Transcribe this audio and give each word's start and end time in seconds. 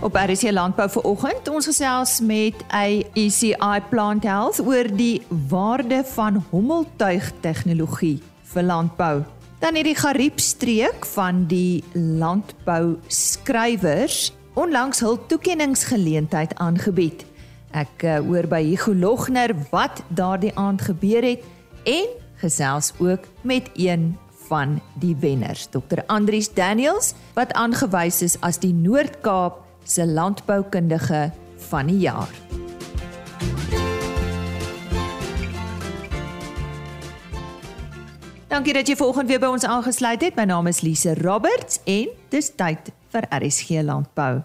Op 0.00 0.14
RC 0.16 0.48
Landbou 0.50 0.86
vir 0.88 1.04
oggend, 1.04 1.48
ons 1.52 1.66
gesels 1.68 2.14
met 2.24 2.56
AECI 2.72 3.82
Plant 3.90 4.24
Health 4.24 4.62
oor 4.64 4.88
die 4.96 5.20
waarde 5.50 5.98
van 6.14 6.38
hommeltuig 6.48 7.28
tegnologie 7.44 8.14
vir 8.54 8.64
landbou. 8.64 9.20
Dan 9.60 9.76
hierdie 9.76 9.98
Gariepstreek 10.00 11.04
van 11.12 11.44
die 11.52 11.84
landbou 11.92 12.96
skrywers 13.12 14.32
onlangs 14.56 15.04
hul 15.04 15.20
toekenningsgeleentheid 15.28 16.56
aangebied. 16.56 17.26
Ek 17.76 18.00
uh, 18.00 18.22
hoor 18.24 18.48
by 18.48 18.64
Hugo 18.72 18.96
Logner 18.96 19.52
wat 19.68 20.00
daardie 20.08 20.56
aand 20.56 20.88
gebeur 20.88 21.28
het 21.28 21.44
en 21.84 22.08
gesels 22.40 22.94
ook 22.96 23.28
met 23.44 23.68
een 23.76 24.14
van 24.48 24.78
die 24.96 25.12
wenners, 25.20 25.68
Dr. 25.68 26.00
Andrius 26.08 26.48
Daniels, 26.56 27.12
wat 27.36 27.52
aangewys 27.52 28.24
is 28.24 28.40
as 28.40 28.64
die 28.64 28.72
Noord-Kaap 28.72 29.66
se 29.90 30.06
landboukundige 30.06 31.30
van 31.56 31.86
die 31.86 31.98
jaar. 31.98 32.30
Dankie 38.50 38.74
dat 38.74 38.88
jy 38.88 38.96
vanoggend 38.98 39.28
weer 39.30 39.38
by 39.38 39.50
ons 39.54 39.64
aangesluit 39.64 40.22
het. 40.26 40.34
My 40.34 40.44
naam 40.50 40.66
is 40.66 40.82
Lise 40.82 41.14
Roberts 41.14 41.78
en 41.86 42.10
dis 42.34 42.50
tyd 42.58 42.90
vir 43.14 43.26
RSG 43.30 43.82
Landbou. 43.86 44.42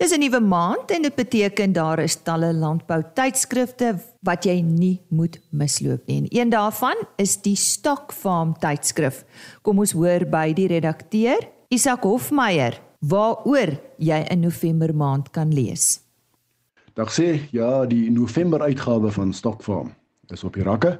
Dis 0.00 0.12
'n 0.16 0.20
nuwe 0.20 0.40
maand 0.40 0.90
en 0.90 1.02
dit 1.02 1.14
beteken 1.14 1.72
daar 1.72 1.98
is 1.98 2.16
talle 2.22 2.54
landbou 2.54 3.02
tydskrifte 3.14 3.98
wat 4.22 4.44
jy 4.44 4.60
nie 4.60 5.00
moet 5.08 5.40
misloop 5.50 6.06
nie. 6.06 6.16
En 6.18 6.26
een 6.28 6.48
daarvan 6.48 6.96
is 7.16 7.36
die 7.36 7.56
Stock 7.56 8.12
Farm 8.12 8.58
tydskrif. 8.58 9.24
Kom 9.62 9.78
ons 9.78 9.92
hoor 9.92 10.24
by 10.26 10.52
die 10.52 10.66
redakteur, 10.66 11.48
Isak 11.68 12.02
Hofmeyer 12.02 12.80
waaroor 13.00 13.78
jy 13.96 14.20
in 14.28 14.40
November 14.44 14.92
maand 14.94 15.30
kan 15.32 15.52
lees. 15.54 16.00
Dag 16.94 17.12
sê, 17.14 17.40
ja, 17.54 17.86
die 17.88 18.10
November 18.12 18.60
uitgawe 18.60 19.10
van 19.14 19.32
Stock 19.32 19.62
Farm 19.64 19.94
is 20.28 20.44
op 20.44 20.54
die 20.54 20.66
rakke 20.66 20.98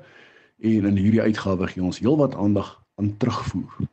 en 0.64 0.86
in 0.88 0.96
hierdie 0.96 1.20
uitgawe 1.20 1.68
gee 1.68 1.84
ons 1.84 2.00
heelwat 2.00 2.34
aandag 2.34 2.72
aan 2.96 3.12
terugvoer. 3.20 3.88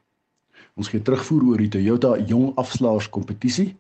Ons 0.80 0.92
gee 0.94 1.02
terugvoer 1.02 1.44
oor 1.52 1.62
die 1.62 1.72
Toyota 1.74 2.16
Jong 2.30 2.54
Afslaers 2.56 3.10
kompetisie 3.10 3.74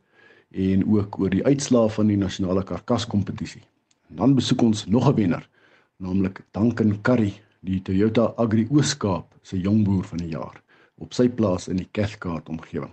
en 0.51 0.83
ook 0.87 1.19
oor 1.19 1.31
die 1.31 1.45
uitslae 1.45 1.89
van 1.95 2.11
die 2.11 2.19
nasionale 2.19 2.63
karkas 2.67 3.07
kompetisie. 3.07 3.63
Dan 4.07 4.35
besoek 4.35 4.61
ons 4.61 4.85
nog 4.87 5.07
'n 5.07 5.15
wenner, 5.15 5.49
naamlik 5.97 6.43
Duncan 6.51 7.01
Curry, 7.01 7.33
die 7.61 7.81
Toyota 7.81 8.33
Agri 8.37 8.67
Ooskaap 8.69 9.35
se 9.41 9.59
jongboer 9.59 10.03
van 10.03 10.17
die 10.17 10.29
jaar 10.35 10.61
op 10.97 11.13
sy 11.13 11.29
plaas 11.29 11.67
in 11.67 11.77
die 11.77 11.89
Cathcart 11.91 12.49
omgewing. 12.49 12.91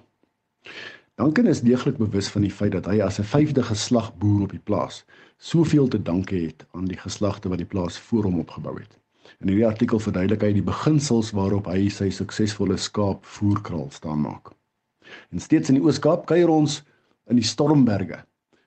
Duncan 1.15 1.47
is 1.47 1.61
deeglik 1.63 1.97
bewus 1.97 2.27
van 2.29 2.43
die 2.43 2.51
feit 2.51 2.73
dat 2.75 2.89
hy 2.91 2.97
as 3.01 3.21
'n 3.23 3.29
vyfde 3.31 3.63
geslag 3.63 4.09
boer 4.19 4.41
op 4.43 4.51
die 4.51 4.65
plaas 4.71 5.05
soveel 5.39 5.87
te 5.89 6.03
danke 6.03 6.35
het 6.35 6.65
aan 6.73 6.89
die 6.91 6.99
geslagte 6.99 7.49
wat 7.49 7.59
die 7.59 7.71
plaas 7.75 7.99
voor 7.99 8.25
hom 8.27 8.39
opgebou 8.39 8.73
het. 8.81 8.99
In 9.39 9.49
hierdie 9.49 9.67
artikel 9.67 9.99
verduidelik 9.99 10.43
hy 10.43 10.53
die 10.53 10.65
beginsels 10.67 11.31
waarop 11.31 11.67
hy 11.71 11.89
sy 11.89 12.09
suksesvolle 12.11 12.77
skaap 12.77 13.27
voerkraal 13.37 13.91
staan 13.91 14.21
maak. 14.21 14.51
En 15.31 15.39
steeds 15.39 15.69
in 15.69 15.79
die 15.79 15.85
Oos-Kaap 15.85 16.27
kuier 16.27 16.51
ons 16.51 16.83
in 17.31 17.37
die 17.37 17.47
Stormberge 17.47 18.19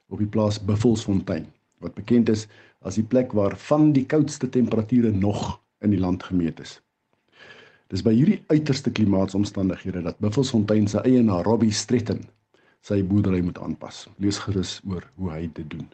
op 0.07 0.23
die 0.23 0.31
plaas 0.37 0.59
Buffelsfontein 0.59 1.51
wat 1.83 1.99
bekend 1.99 2.29
is 2.29 2.47
as 2.79 2.95
die 2.95 3.03
plek 3.03 3.33
waar 3.33 3.57
van 3.57 3.91
die 3.91 4.05
koudste 4.05 4.49
temperature 4.49 5.11
nog 5.11 5.59
in 5.81 5.89
die 5.89 5.99
land 5.99 6.23
gemeet 6.23 6.59
is. 6.59 6.79
Dis 7.91 8.01
by 8.03 8.15
hierdie 8.15 8.43
uiterste 8.47 8.91
klimaatsomstandighede 8.91 10.01
dat 10.01 10.19
Buffelsfontein 10.19 10.87
se 10.87 11.03
eienaar 11.03 11.43
Robbie 11.43 11.71
Stretten 11.71 12.23
sy 12.87 13.01
boerdery 13.03 13.41
moet 13.43 13.59
aanpas. 13.59 14.05
Lees 14.23 14.39
gerus 14.45 14.77
oor 14.87 15.03
hoe 15.19 15.31
hy 15.33 15.43
dit 15.53 15.67
doen. 15.69 15.87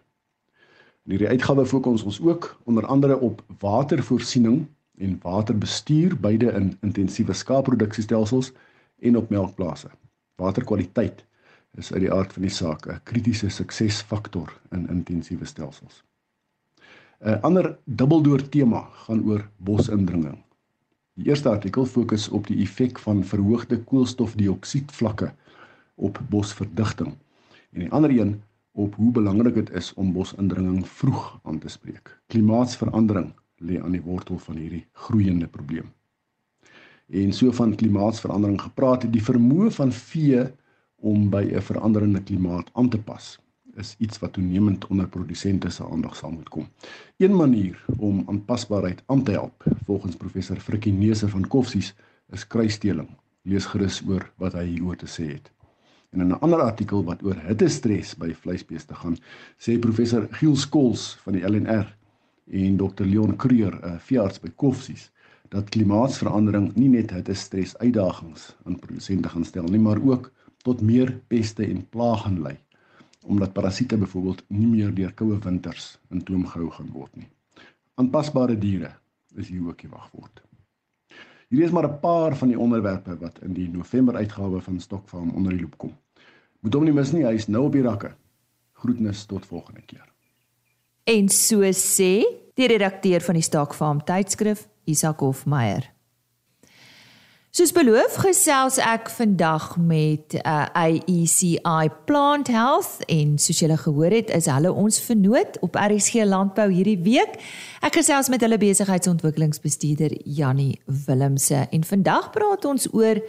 In 1.03 1.16
hierdie 1.16 1.31
uitgawe 1.34 1.66
fokus 1.67 2.06
ons 2.07 2.22
ook 2.23 2.53
onder 2.69 2.85
andere 2.85 3.17
op 3.19 3.41
watervoorsiening 3.63 4.63
en 5.01 5.17
waterbestuur 5.23 6.16
beide 6.22 6.53
in 6.59 6.69
intensiewe 6.85 7.34
skaapproduksiestelsels 7.34 8.53
en 9.01 9.17
op 9.17 9.34
melkplase. 9.34 9.90
Waterkwaliteit 10.40 11.25
is 11.81 11.91
uit 11.94 12.06
die 12.06 12.13
aard 12.13 12.34
van 12.34 12.45
die 12.45 12.53
saak 12.53 12.88
'n 12.88 13.01
kritiese 13.03 13.50
suksesfaktor 13.50 14.53
in 14.72 14.88
intensiewe 14.90 15.46
stelsels. 15.46 16.03
'n 17.25 17.41
Ander 17.41 17.78
dubbeldoor 17.85 18.50
tema 18.50 18.81
gaan 19.06 19.25
oor 19.25 19.50
bosindringing. 19.57 20.38
Die 21.16 21.25
eerste 21.25 21.50
artikel 21.50 21.85
fokus 21.85 22.29
op 22.29 22.47
die 22.47 22.62
effek 22.62 23.00
van 23.00 23.23
verhoogde 23.23 23.78
koolstofdioksied 23.84 24.91
vlakke 24.91 25.34
op 25.95 26.19
bosverdigting 26.29 27.13
en 27.71 27.79
die 27.79 27.91
ander 27.91 28.11
een 28.11 28.41
op 28.71 28.95
hoe 28.95 29.11
belangrik 29.11 29.53
dit 29.53 29.69
is 29.69 29.93
om 29.93 30.13
bosindringing 30.13 30.87
vroeg 30.87 31.39
aan 31.43 31.59
te 31.59 31.69
spreek. 31.69 32.19
Klimaatsverandering 32.27 33.33
lê 33.61 33.81
aan 33.81 33.93
die 33.93 34.01
wortel 34.01 34.37
van 34.37 34.57
hierdie 34.57 34.85
groeiende 34.91 35.47
probleem. 35.47 35.91
En 37.09 37.33
so 37.33 37.51
van 37.51 37.75
klimaatsverandering 37.75 38.61
gepraat, 38.61 39.05
die 39.11 39.23
vermoë 39.23 39.69
van 39.71 39.91
vee 39.91 40.47
om 40.95 41.29
by 41.29 41.43
'n 41.53 41.61
veranderende 41.61 42.23
klimaat 42.23 42.69
aan 42.73 42.89
te 42.89 42.97
pas 42.97 43.37
is 43.75 43.95
iets 43.97 44.19
wat 44.19 44.33
toenemend 44.33 44.87
onder 44.87 45.07
produsente 45.07 45.69
se 45.69 45.85
aandag 45.85 46.15
sal 46.15 46.31
moet 46.31 46.49
kom. 46.49 46.67
Een 47.17 47.35
manier 47.35 47.85
om 47.97 48.23
aanpasbaarheid 48.27 49.03
aan 49.05 49.23
te 49.23 49.31
help, 49.31 49.63
volgens 49.85 50.15
professor 50.15 50.59
Frikkie 50.59 50.93
Neuse 50.93 51.29
van 51.29 51.47
Koffsies, 51.47 51.93
is 52.29 52.47
kruisdeling. 52.47 53.09
Lees 53.41 53.65
gerus 53.65 54.01
oor 54.07 54.31
wat 54.37 54.53
hy 54.53 54.65
hieroor 54.65 54.95
te 54.95 55.09
sê 55.09 55.27
het. 55.33 55.51
En 56.13 56.22
in 56.22 56.28
'n 56.28 56.40
ander 56.46 56.62
artikel 56.62 57.03
wat 57.03 57.24
oor 57.24 57.40
hittestres 57.47 58.13
by 58.16 58.34
vleisbeeste 58.34 58.96
gaan, 58.96 59.16
sê 59.57 59.79
professor 59.79 60.28
Giel 60.31 60.56
Skols 60.56 61.18
van 61.24 61.34
die 61.34 61.41
LNR 61.41 61.88
en 62.46 62.78
Dr 62.78 63.06
Leon 63.06 63.35
Creer, 63.35 63.74
'n 63.81 64.00
veearts 64.00 64.40
by 64.40 64.52
Koffsies, 64.56 65.09
dat 65.50 65.69
klimaatsverandering 65.69 66.75
nie 66.75 66.90
net 66.90 67.12
hittestres 67.12 67.78
uitdagings 67.78 68.56
aan 68.66 68.79
produsente 68.79 69.29
gaan 69.29 69.46
stel 69.46 69.63
nie, 69.63 69.79
maar 69.79 70.02
ook 70.02 70.31
tot 70.63 70.81
meer 70.81 71.19
peste 71.28 71.66
en 71.66 71.90
plaag 71.90 72.22
gaan 72.22 72.41
lei, 72.41 72.57
omdat 73.25 73.53
parasiete 73.53 73.97
byvoorbeeld 73.97 74.44
nie 74.47 74.68
meer 74.68 74.94
deur 74.94 75.13
koue 75.13 75.40
winters 75.40 76.00
in 76.09 76.23
toom 76.23 76.46
gehou 76.46 76.69
gaan 76.69 76.91
word 76.94 77.16
nie. 77.16 77.29
Aanpasbare 77.96 78.57
diere 78.57 78.96
is 79.35 79.47
hier 79.47 79.66
ook 79.68 79.81
die 79.81 79.90
wagwoord. 79.90 80.41
Hierdie 81.50 81.68
is 81.68 81.73
maar 81.73 81.90
'n 81.90 82.00
paar 82.00 82.38
van 82.38 82.47
die 82.47 82.59
onderwerpe 82.59 83.18
wat 83.18 83.40
in 83.41 83.53
die 83.53 83.69
November 83.69 84.16
uitgawe 84.16 84.62
van 84.62 84.79
Stokfarm 84.79 85.29
onder 85.29 85.52
die 85.52 85.62
loop 85.62 85.78
kom. 85.78 85.94
Moet 86.63 86.78
hom 86.78 86.85
nie 86.88 86.96
mis 86.96 87.12
nie, 87.12 87.25
hy 87.28 87.35
is 87.35 87.50
nou 87.51 87.66
op 87.68 87.74
die 87.75 87.84
rakke. 87.84 88.13
Groetnis 88.79 89.25
tot 89.28 89.44
volgende 89.46 89.84
keer. 89.84 90.06
En 91.03 91.28
so 91.28 91.68
sê 91.75 92.24
die 92.56 92.69
redakteur 92.72 93.24
van 93.25 93.35
die 93.35 93.44
Stokfarm 93.44 94.00
tydskrif, 94.07 94.69
Isak 94.88 95.19
Hofmeyer. 95.19 95.90
Soos 97.53 97.69
beloof 97.69 98.16
gesels 98.23 98.79
ek 98.81 99.12
vandag 99.13 99.75
met 99.78 100.34
uh, 100.40 100.63
AECI 100.73 101.91
Plant 102.07 102.50
Health 102.50 103.03
en 103.13 103.35
soos 103.38 103.59
julle 103.62 103.78
gehoor 103.78 104.16
het 104.16 104.31
is 104.34 104.47
hulle 104.50 104.72
ons 104.72 104.97
vernoot 105.06 105.59
op 105.62 105.78
RSG 105.78 106.23
Landbou 106.25 106.66
hierdie 106.72 106.97
week. 107.06 107.35
Ek 107.85 108.00
gesels 108.00 108.31
met 108.34 108.41
hulle 108.41 108.57
besigheidsontwikkelingsbestuurder 108.57 110.16
Jannie 110.25 110.79
Willemse 111.06 111.68
en 111.69 111.85
vandag 111.85 112.31
praat 112.34 112.66
ons 112.66 112.90
oor 112.90 113.22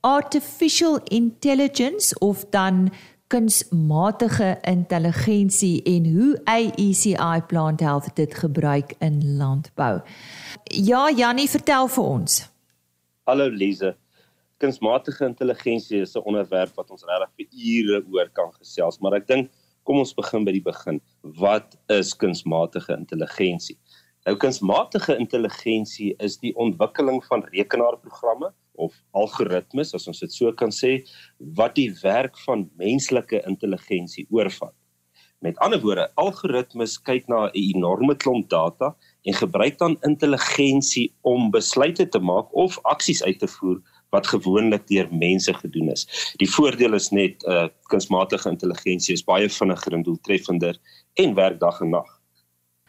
artificial 0.00 1.00
intelligence 1.04 2.18
of 2.18 2.44
dan 2.50 2.90
kunsmatige 3.26 4.58
intelligensie 4.62 5.82
en 5.82 6.06
hoe 6.12 6.40
AECI 6.44 7.42
Plant 7.46 7.80
Health 7.80 8.14
dit 8.14 8.34
gebruik 8.34 8.94
in 8.98 9.36
landbou. 9.36 10.00
Ja, 10.64 11.10
Jannie, 11.10 11.50
vertel 11.50 11.88
vir 11.88 12.04
ons. 12.04 12.42
Hallo 13.26 13.48
Lize. 13.50 13.96
Kunsmatige 14.62 15.26
intelligensie 15.26 16.00
is 16.00 16.14
'n 16.14 16.22
onderwerp 16.24 16.74
wat 16.74 16.90
ons 16.90 17.04
regtig 17.04 17.30
vir 17.36 17.46
ure 17.52 18.04
oor 18.12 18.28
kan 18.32 18.52
gesels, 18.52 18.98
maar 18.98 19.14
ek 19.14 19.26
dink 19.26 19.50
kom 19.82 19.98
ons 19.98 20.14
begin 20.14 20.44
by 20.44 20.52
die 20.52 20.62
begin. 20.62 21.00
Wat 21.22 21.76
is 21.88 22.14
kunsmatige 22.16 22.92
intelligensie? 22.96 23.78
Nou 24.26 24.36
kunsmatige 24.36 25.16
intelligensie 25.16 26.14
is 26.18 26.38
die 26.38 26.54
ontwikkeling 26.56 27.24
van 27.24 27.44
rekenaarprogramme 27.52 28.52
of 28.76 28.94
algoritmes, 29.12 29.94
as 29.94 30.08
ons 30.08 30.20
dit 30.20 30.32
so 30.32 30.52
kan 30.52 30.72
sê, 30.74 30.98
wat 31.58 31.76
die 31.76 31.90
werk 32.02 32.38
van 32.46 32.68
menslike 32.80 33.42
intelligensie 33.46 34.26
oorvat. 34.30 34.74
Met 35.44 35.58
ander 35.60 35.80
woorde, 35.82 36.06
algoritmes 36.16 36.96
kyk 37.04 37.28
na 37.28 37.46
'n 37.46 37.50
enorme 37.52 38.14
klomp 38.16 38.48
data 38.48 38.96
en 39.24 39.34
gebruik 39.34 39.78
dan 39.78 39.98
intelligensie 40.02 41.12
om 41.20 41.50
besluite 41.50 42.08
te 42.08 42.18
maak 42.18 42.48
of 42.54 42.78
aksies 42.82 43.22
uit 43.22 43.38
te 43.38 43.46
voer 43.46 43.82
wat 44.10 44.26
gewoonlik 44.26 44.86
deur 44.86 45.08
mense 45.10 45.54
gedoen 45.54 45.90
is. 45.92 46.06
Die 46.36 46.50
voordeel 46.50 46.94
is 46.94 47.10
net 47.10 47.44
uh, 47.44 47.68
kunsmatige 47.90 48.48
intelligensie 48.48 49.14
is 49.14 49.24
baie 49.24 49.48
vinniger 49.48 49.92
en 49.92 50.02
doeltreffender 50.02 50.78
en 51.14 51.34
werk 51.34 51.60
dag 51.60 51.80
en 51.80 51.90
nag. 51.90 52.15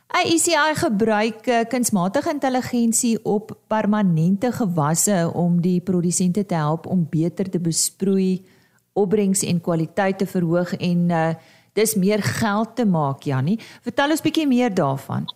AICI 0.07 0.71
gebruik 0.79 1.47
uh, 1.51 1.65
kunsmatige 1.67 2.31
intelligensie 2.31 3.17
op 3.27 3.51
permanente 3.67 4.51
gewasse 4.55 5.31
om 5.35 5.57
die 5.61 5.81
produsente 5.83 6.45
te 6.45 6.55
help 6.55 6.85
om 6.87 7.03
beter 7.11 7.49
te 7.51 7.59
besproei 7.59 8.39
opbrengs 8.95 9.43
en 9.43 9.59
kwaliteit 9.61 10.17
te 10.17 10.25
verhoog 10.25 10.73
en 10.79 11.11
uh 11.11 11.29
dis 11.77 11.93
meer 11.93 12.23
geld 12.25 12.71
te 12.75 12.85
maak, 12.89 13.21
Jannie. 13.29 13.59
Vertel 13.85 14.15
ons 14.15 14.23
bietjie 14.25 14.47
meer 14.49 14.71
daarvan. 14.73 15.27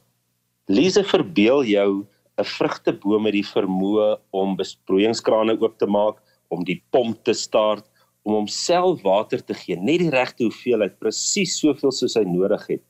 Lise 0.74 1.04
verbeel 1.06 1.62
jou 1.70 2.08
'n 2.42 2.48
vrugteboom 2.58 3.22
met 3.22 3.36
die 3.38 3.46
vermoë 3.46 4.18
om 4.32 4.56
besproeiingskrane 4.58 5.54
oop 5.62 5.78
te 5.78 5.86
maak, 5.86 6.18
om 6.50 6.64
die 6.64 6.82
pomp 6.90 7.22
te 7.24 7.34
start, 7.34 7.86
om 8.24 8.34
homself 8.34 9.04
water 9.04 9.46
te 9.46 9.54
gee, 9.54 9.78
net 9.78 10.00
die 10.00 10.10
regte 10.10 10.44
hoeveelheid, 10.44 10.98
presies 10.98 11.60
soveel 11.60 11.92
soos 11.92 12.16
hy 12.16 12.24
nodig 12.26 12.66
het 12.68 12.82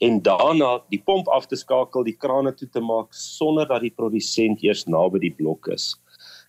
en 0.00 0.20
daarna 0.24 0.78
die 0.92 1.02
pomp 1.04 1.28
af 1.28 1.46
te 1.46 1.58
skakel, 1.60 2.04
die 2.06 2.16
krane 2.16 2.52
toe 2.56 2.68
te 2.72 2.80
maak 2.80 3.12
sonder 3.16 3.68
dat 3.68 3.84
die 3.84 3.92
produsent 3.92 4.62
eers 4.64 4.86
naby 4.88 5.20
die 5.26 5.34
blok 5.36 5.68
is. 5.74 5.92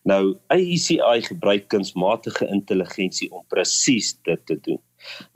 Nou 0.07 0.37
AECI 0.53 1.19
gebruik 1.27 1.67
kunsmatige 1.69 2.47
intelligensie 2.49 3.27
om 3.31 3.43
presies 3.53 4.15
dit 4.25 4.45
te 4.49 4.57
doen. 4.65 4.79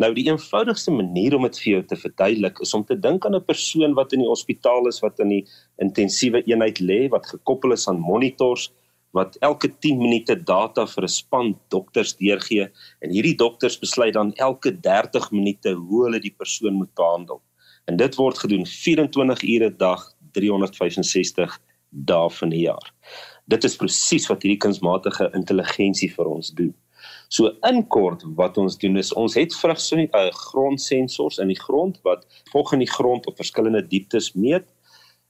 Nou 0.02 0.12
die 0.16 0.26
eenvoudigste 0.30 0.94
manier 0.94 1.36
om 1.38 1.46
dit 1.46 1.60
vir 1.62 1.72
jou 1.72 1.84
te 1.90 1.98
verduidelik 2.00 2.62
is 2.66 2.74
om 2.78 2.86
te 2.86 2.98
dink 2.98 3.26
aan 3.26 3.36
'n 3.36 3.46
persoon 3.46 3.94
wat 4.00 4.14
in 4.14 4.24
die 4.24 4.32
hospitaal 4.32 4.88
is 4.88 5.02
wat 5.02 5.20
in 5.20 5.30
die 5.30 5.46
intensiewe 5.82 6.42
eenheid 6.46 6.80
lê 6.80 7.10
wat 7.10 7.30
gekoppel 7.34 7.74
is 7.74 7.88
aan 7.88 8.00
monitors 8.00 8.72
wat 9.12 9.38
elke 9.42 9.70
10 9.80 9.98
minute 9.98 10.36
data 10.36 10.86
vir 10.86 11.04
'n 11.04 11.16
span 11.22 11.60
dokters 11.70 12.16
deurgee 12.16 12.70
en 13.02 13.10
hierdie 13.10 13.38
dokters 13.38 13.80
besluit 13.80 14.14
dan 14.14 14.34
elke 14.36 14.72
30 14.72 15.32
minute 15.32 15.74
hoe 15.74 16.04
hulle 16.06 16.20
die 16.20 16.36
persoon 16.38 16.74
moet 16.74 16.94
behandel. 16.96 17.42
En 17.86 17.98
dit 17.98 18.16
word 18.16 18.38
gedoen 18.38 18.66
24 18.66 19.44
ure 19.44 19.70
'n 19.70 19.78
dag, 19.78 20.02
365 20.32 21.60
dae 21.90 22.30
van 22.30 22.50
die 22.50 22.66
jaar. 22.66 22.94
Dit 23.46 23.64
is 23.64 23.76
presies 23.76 24.28
wat 24.28 24.44
hierdie 24.44 24.60
kunsmatige 24.60 25.30
intelligensie 25.38 26.10
vir 26.14 26.26
ons 26.26 26.50
doen. 26.52 26.74
So 27.30 27.52
in 27.70 27.84
kort 27.88 28.24
wat 28.40 28.58
ons 28.58 28.78
doen 28.78 28.98
is 28.98 29.14
ons 29.14 29.36
het 29.38 29.54
vrugse 29.56 30.08
uh, 30.08 30.32
grondsensors 30.32 31.38
in 31.38 31.52
die 31.54 31.60
grond 31.60 32.00
wat 32.08 32.26
volg 32.52 32.74
in 32.74 32.84
die 32.84 32.90
grond 32.90 33.28
op 33.30 33.38
verskillende 33.38 33.84
dieptes 33.88 34.34
meet. 34.34 34.66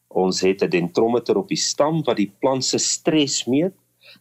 Ons 0.08 0.42
het 0.42 0.63
'n 0.63 0.69
dentrometer 0.69 1.38
op 1.38 1.48
die 1.48 1.60
stam 1.60 2.04
wat 2.04 2.18
die 2.18 2.31
plant 2.40 2.63
se 2.63 2.78
stres 2.78 3.46
meet. 3.46 3.74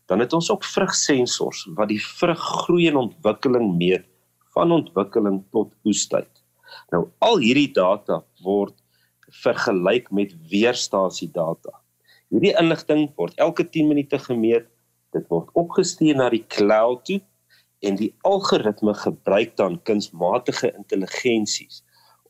Dan 0.06 0.18
het 0.18 0.32
ons 0.32 0.50
ook 0.50 0.64
vrugsensors 0.64 1.68
wat 1.76 1.88
die 1.88 2.00
vruggroei 2.02 2.88
en 2.88 2.96
ontwikkeling 2.96 3.76
meet 3.76 4.06
van 4.54 4.72
ontwikkeling 4.72 5.44
tot 5.52 5.72
oestyd. 5.84 6.43
Nou 6.92 7.06
al 7.24 7.40
hierdie 7.42 7.70
data 7.74 8.22
word 8.44 8.76
vergelyk 9.42 10.10
met 10.14 10.34
weerstasie 10.50 11.30
data. 11.32 11.72
Hierdie 12.32 12.54
inligting 12.60 13.08
word 13.18 13.38
elke 13.42 13.66
10 13.66 13.90
minute 13.90 14.18
gemeet. 14.26 14.68
Dit 15.14 15.26
word 15.30 15.50
opgestuur 15.58 16.18
na 16.18 16.30
die 16.32 16.44
cloud 16.50 17.04
toe 17.06 17.20
en 17.84 17.98
die 18.00 18.12
algoritme 18.26 18.94
gebruik 18.96 19.56
dan 19.60 19.76
kunsmatige 19.86 20.72
intelligensies 20.74 21.82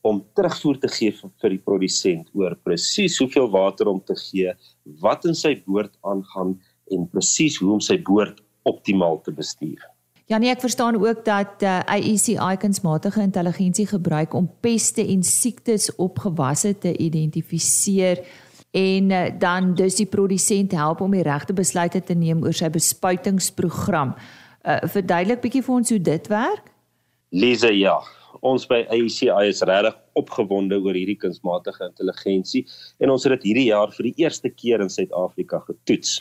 om 0.05 0.19
terugvoer 0.37 0.77
te 0.83 0.89
gee 0.93 1.13
vir, 1.17 1.53
die 1.55 1.63
produsent 1.65 2.27
oor 2.37 2.53
presies 2.67 3.17
hoeveel 3.21 3.47
water 3.53 3.89
om 3.89 4.01
te 4.05 4.13
gee, 4.19 4.53
wat 5.01 5.25
in 5.25 5.37
sy 5.37 5.55
boord 5.65 5.95
aangaan 6.05 6.53
en 6.93 7.07
presies 7.09 7.57
hoe 7.61 7.71
om 7.73 7.81
sy 7.81 7.97
boord 7.97 8.43
optimaal 8.69 9.17
te 9.25 9.33
bestuur. 9.33 9.81
Ja 10.25 10.39
nee, 10.41 10.49
ek 10.49 10.63
verstaan 10.63 10.95
ook 10.97 11.19
dat 11.25 11.61
uh, 11.61 11.79
AECI 11.85 12.57
kunsmatige 12.57 13.21
intelligensie 13.21 13.85
gebruik 13.85 14.33
om 14.33 14.49
peste 14.59 15.03
en 15.05 15.21
siektes 15.23 15.91
op 15.95 16.17
gewasse 16.19 16.71
te 16.77 16.95
identifiseer 16.97 18.23
en 18.71 19.11
uh, 19.11 19.27
dan 19.39 19.75
dus 19.77 19.99
die 20.01 20.09
produsent 20.09 20.71
help 20.73 21.03
om 21.05 21.13
die 21.13 21.21
regte 21.21 21.53
besluite 21.53 22.01
te 22.03 22.17
neem 22.17 22.41
oor 22.41 22.57
sy 22.57 22.71
bespuitingsprogram. 22.73 24.15
Uh, 24.65 24.79
verduidelik 24.95 25.43
bietjie 25.45 25.61
vir 25.67 25.75
ons 25.75 25.93
hoe 25.93 26.01
dit 26.01 26.31
werk? 26.33 26.73
Lise, 27.29 27.69
ja. 27.77 27.99
Ons 28.41 28.65
by 28.65 28.81
ACI 28.89 29.29
is 29.51 29.61
regtig 29.61 29.93
opgewonde 30.17 30.81
oor 30.81 30.97
hierdie 30.97 31.19
kunsmatige 31.21 31.85
intelligensie 31.85 32.63
en 32.97 33.13
ons 33.13 33.29
het 33.29 33.37
dit 33.37 33.51
hierdie 33.51 33.69
jaar 33.69 33.93
vir 33.93 34.09
die 34.09 34.25
eerste 34.25 34.49
keer 34.49 34.81
in 34.81 34.89
Suid-Afrika 34.89 35.61
getoets. 35.69 36.17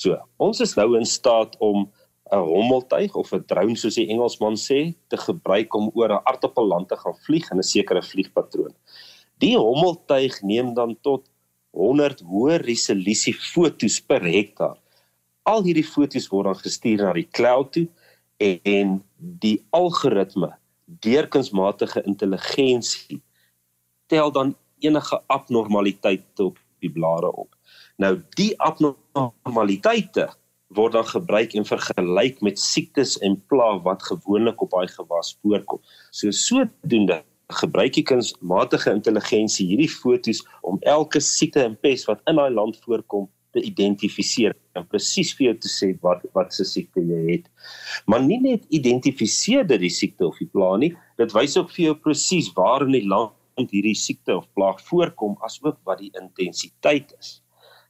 So, 0.00 0.16
ons 0.40 0.64
is 0.64 0.72
nou 0.76 0.94
in 0.96 1.04
staat 1.04 1.52
om 1.60 1.84
'n 2.32 2.42
hommeltuig 2.42 3.14
of 3.14 3.32
'n 3.32 3.44
drone 3.46 3.76
soos 3.76 3.94
die 3.94 4.08
Engelsman 4.10 4.56
sê 4.58 4.94
te 5.08 5.16
gebruik 5.16 5.74
om 5.74 5.90
oor 5.94 6.10
'n 6.12 6.24
aardappelland 6.24 6.88
te 6.88 6.96
gaan 6.96 7.16
vlieg 7.26 7.50
in 7.50 7.58
'n 7.58 7.70
sekere 7.74 8.02
vliegpatroon. 8.02 8.74
Die 9.38 9.56
hommeltuig 9.56 10.42
neem 10.42 10.74
dan 10.74 10.96
tot 11.00 11.30
100 11.70 12.22
hoë 12.24 12.56
resolusie 12.64 13.34
fotos 13.34 14.00
per 14.00 14.24
hektaar. 14.24 14.76
Al 15.44 15.62
hierdie 15.62 15.86
fotos 15.86 16.28
word 16.32 16.46
dan 16.50 16.62
gestuur 16.64 17.02
na 17.04 17.12
die 17.12 17.28
cloud 17.30 17.72
toe 17.72 17.88
en 18.38 19.02
die 19.18 19.58
algoritme 19.70 20.50
deur 20.86 21.28
kunsmatige 21.28 22.02
intelligensie 22.06 23.20
tel 24.06 24.32
dan 24.32 24.54
enige 24.78 25.20
abnormaliteite 25.26 26.44
op 26.44 26.58
die 26.80 26.90
blare 26.90 27.30
op. 27.32 27.54
Nou 27.96 28.16
die 28.36 28.52
abnormaliteite 28.60 30.28
word 30.74 30.96
dan 30.96 31.06
gebruik 31.06 31.54
en 31.54 31.66
vergelyk 31.68 32.40
met 32.42 32.58
siektes 32.58 33.16
en 33.22 33.38
pla 33.50 33.76
wat 33.84 34.02
gewoonlik 34.02 34.62
op 34.62 34.70
daai 34.74 34.88
gewas 34.90 35.36
voorkom. 35.42 35.80
So 36.10 36.30
sodoende 36.34 37.22
gebruik 37.54 37.94
die 37.94 38.06
kunsmatige 38.06 38.90
intelligensie 38.90 39.66
hierdie 39.68 39.90
fotos 39.90 40.42
om 40.66 40.80
elke 40.82 41.20
siekte 41.22 41.62
en 41.62 41.76
pes 41.78 42.06
wat 42.08 42.22
in 42.26 42.40
daai 42.40 42.50
land 42.50 42.78
voorkom 42.82 43.28
te 43.54 43.62
identifiseer 43.62 44.56
en 44.76 44.84
presies 44.90 45.32
vir 45.38 45.50
jou 45.50 45.56
te 45.62 45.70
sê 45.72 45.92
wat 46.02 46.26
wat 46.36 46.52
se 46.52 46.66
siekte 46.68 47.00
jy 47.00 47.22
het. 47.30 47.46
Maar 48.10 48.24
nie 48.26 48.40
net 48.42 48.66
identifiseer 48.74 49.64
dit 49.68 49.80
die 49.86 49.92
siekte 49.92 50.26
of 50.26 50.42
die 50.42 50.50
plaag 50.50 50.80
nie, 50.82 50.92
dit 51.20 51.32
wys 51.32 51.56
ook 51.56 51.70
vir 51.72 51.84
jou 51.86 51.96
presies 52.08 52.50
waar 52.58 52.84
in 52.84 52.96
die 52.98 53.06
land 53.06 53.32
hierdie 53.72 53.96
siekte 53.96 54.36
of 54.36 54.48
plaag 54.58 54.82
voorkom 54.90 55.38
asook 55.46 55.78
wat 55.88 56.02
die 56.02 56.12
intensiteit 56.20 57.14
is. 57.16 57.38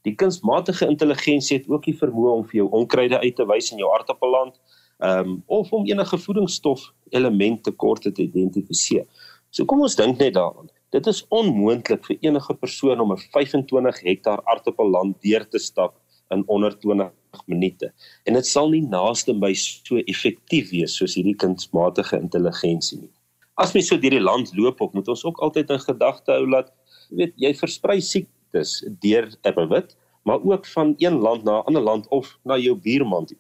Die 0.07 0.15
kunsmatige 0.15 0.87
intelligensie 0.87 1.59
het 1.59 1.69
ook 1.69 1.89
die 1.89 1.97
vermoë 1.99 2.35
om 2.39 2.45
vir 2.47 2.61
jou 2.61 2.69
onkruide 2.79 3.19
uit 3.25 3.37
te 3.37 3.47
wys 3.51 3.73
in 3.75 3.83
jou 3.83 3.91
aardappelland, 3.95 4.55
ehm 5.03 5.33
um, 5.33 5.41
of 5.59 5.73
om 5.77 5.85
enige 5.89 6.19
voedingsstof 6.19 6.87
elemente 7.11 7.71
tekorte 7.71 8.13
te 8.13 8.23
identifiseer. 8.23 9.05
So 9.51 9.65
kom 9.65 9.83
ons 9.85 9.97
dink 9.99 10.19
net 10.23 10.37
daaraan. 10.39 10.71
Dit 10.95 11.07
is 11.11 11.25
onmoontlik 11.35 12.07
vir 12.07 12.17
enige 12.29 12.55
persoon 12.55 13.01
om 13.01 13.13
'n 13.13 13.25
25 13.35 14.01
hektaar 14.07 14.41
aardappelland 14.45 15.17
deur 15.23 15.49
te 15.49 15.59
stap 15.59 15.99
in 16.31 16.45
onder 16.47 16.79
20 16.79 17.11
minute. 17.47 17.93
En 18.25 18.35
dit 18.35 18.47
sal 18.47 18.71
nie 18.71 18.83
naaste 18.83 19.35
by 19.35 19.53
so 19.55 19.97
effektief 19.97 20.71
wees 20.71 20.97
soos 20.97 21.15
hierdie 21.15 21.37
kunsmatige 21.37 22.19
intelligensie 22.21 22.99
nie. 23.01 23.13
As 23.57 23.75
mens 23.75 23.89
so 23.89 23.97
deur 23.97 24.11
die 24.11 24.21
land 24.21 24.53
loop, 24.57 24.81
op, 24.81 24.95
moet 24.95 25.09
ons 25.09 25.25
ook 25.25 25.39
altyd 25.41 25.71
in 25.71 25.81
gedagte 25.81 26.33
hou 26.33 26.51
dat 26.51 26.73
weet 27.11 27.33
jy 27.37 27.55
versprei 27.55 28.01
siektes 28.47 28.85
deur 29.01 29.29
'n 29.43 29.55
bewit, 29.55 29.97
maar 30.25 30.43
ook 30.43 30.67
van 30.67 30.95
een 30.99 31.19
land 31.19 31.45
na 31.45 31.59
'n 31.59 31.67
ander 31.67 31.83
land 31.83 32.09
of 32.09 32.39
na 32.45 32.57
jou 32.57 32.77
buurman 32.77 33.27
toe. 33.27 33.37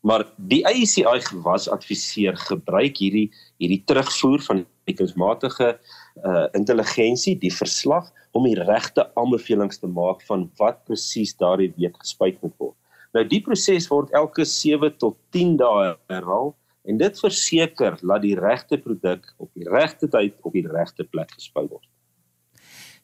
Maar 0.00 0.24
die 0.36 0.66
ACI 0.66 1.20
gewas 1.20 1.68
adviseer 1.68 2.36
gebruik 2.36 2.96
hierdie 2.96 3.32
hierdie 3.58 3.82
terugvoer 3.84 4.40
van 4.40 4.66
die 4.84 4.94
kunsmatige 4.94 5.78
uh 6.24 6.46
intelligensie 6.52 7.38
die 7.38 7.52
verslag 7.54 8.12
om 8.32 8.44
die 8.44 8.62
regte 8.62 9.10
aanbevelings 9.14 9.78
te 9.78 9.86
maak 9.86 10.22
van 10.22 10.50
wat 10.56 10.84
presies 10.84 11.36
daardie 11.36 11.72
week 11.76 11.96
gespuit 11.98 12.40
moet 12.42 12.54
word. 12.58 12.76
Nou 13.12 13.24
die 13.26 13.40
proses 13.40 13.88
word 13.88 14.10
elke 14.12 14.44
7 14.44 14.96
tot 14.98 15.16
10 15.30 15.56
dae 15.56 15.96
herhaal 16.08 16.54
en 16.84 16.96
dit 16.96 17.18
verseker 17.18 17.98
dat 18.02 18.22
die 18.22 18.38
regte 18.38 18.78
produk 18.78 19.34
op 19.36 19.50
die 19.54 19.68
regte 19.68 20.08
tyd 20.08 20.34
op 20.42 20.52
die 20.52 20.68
regte 20.68 21.04
plek 21.04 21.30
gespuit 21.32 21.70
word. 21.70 21.88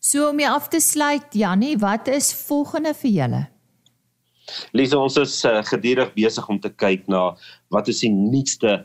So 0.03 0.27
om 0.33 0.41
jy 0.43 0.49
af 0.51 0.65
te 0.67 0.81
sluit 0.83 1.35
Jannie, 1.39 1.77
wat 1.79 2.09
is 2.11 2.33
volgende 2.35 2.91
vir 2.99 3.13
julle? 3.15 3.43
Lisa, 4.75 4.99
ons 4.99 5.15
is 5.23 5.37
uh, 5.47 5.61
gedurig 5.69 6.11
besig 6.17 6.49
om 6.51 6.59
te 6.59 6.73
kyk 6.75 7.05
na 7.13 7.21
wat 7.71 7.91
is 7.93 8.03
die 8.03 8.11
nuutste 8.11 8.81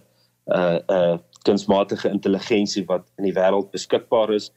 uh 0.54 0.78
uh 0.94 1.18
kunsmatige 1.48 2.10
intelligensie 2.12 2.84
wat 2.90 3.06
in 3.18 3.24
die 3.24 3.34
wêreld 3.34 3.72
beskikbaar 3.74 4.34
is. 4.36 4.52